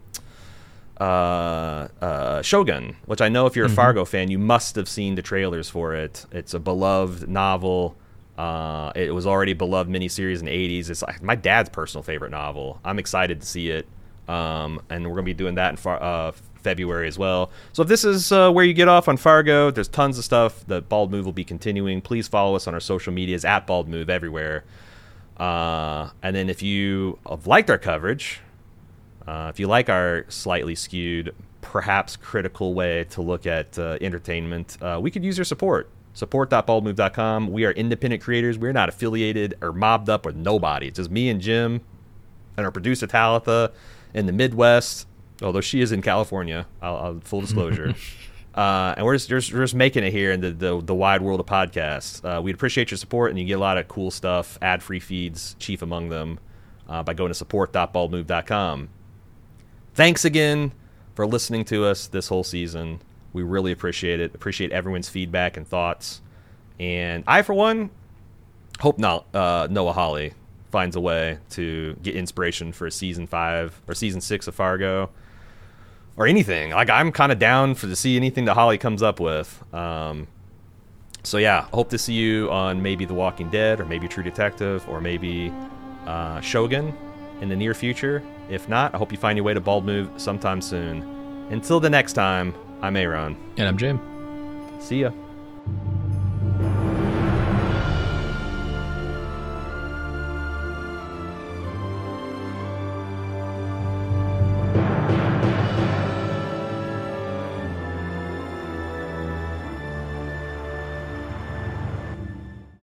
[1.00, 5.14] uh, uh, Shogun, which I know if you're a Fargo fan, you must have seen
[5.14, 6.26] the trailers for it.
[6.32, 7.96] It's a beloved novel.
[8.38, 10.90] Uh, it was already a beloved miniseries in the 80s.
[10.90, 12.80] It's like my dad's personal favorite novel.
[12.84, 13.86] I'm excited to see it.
[14.28, 16.32] Um, and we're going to be doing that in far, uh,
[16.62, 17.50] February as well.
[17.72, 20.66] So if this is uh, where you get off on Fargo, there's tons of stuff
[20.66, 22.00] The Bald Move will be continuing.
[22.00, 24.64] Please follow us on our social medias at Bald Move everywhere.
[25.36, 28.40] Uh, and then if you have liked our coverage,
[29.26, 34.78] uh, if you like our slightly skewed, perhaps critical way to look at uh, entertainment,
[34.80, 35.90] uh, we could use your support.
[36.14, 37.52] Support.baldmove.com.
[37.52, 38.56] We are independent creators.
[38.56, 40.88] We're not affiliated or mobbed up with nobody.
[40.88, 41.82] It's just me and Jim
[42.56, 43.72] and our producer Talitha
[44.14, 45.06] in the Midwest,
[45.42, 46.66] although she is in California.
[46.80, 47.94] I'll, I'll full disclosure.
[48.54, 51.20] uh, and we're just, just we're just making it here in the, the, the wide
[51.20, 52.24] world of podcasts.
[52.24, 55.00] Uh, we'd appreciate your support, and you get a lot of cool stuff, ad free
[55.00, 56.38] feeds, chief among them,
[56.88, 58.88] uh, by going to support.baldmove.com.
[59.96, 60.72] Thanks again
[61.14, 63.00] for listening to us this whole season.
[63.32, 64.34] We really appreciate it.
[64.34, 66.20] Appreciate everyone's feedback and thoughts.
[66.78, 67.88] And I, for one,
[68.78, 70.34] hope not uh, Noah Hawley
[70.70, 75.08] finds a way to get inspiration for season five or season six of Fargo
[76.18, 76.72] or anything.
[76.72, 79.64] Like I'm kind of down for to see anything that Hawley comes up with.
[79.72, 80.26] Um,
[81.22, 84.86] so yeah, hope to see you on maybe The Walking Dead or maybe True Detective
[84.90, 85.50] or maybe
[86.06, 86.94] uh, Shogun
[87.40, 88.22] in the near future.
[88.48, 91.02] If not, I hope you find your way to Bald Move sometime soon.
[91.50, 93.36] Until the next time, I'm Aaron.
[93.56, 94.00] And I'm Jim.
[94.80, 95.10] See ya.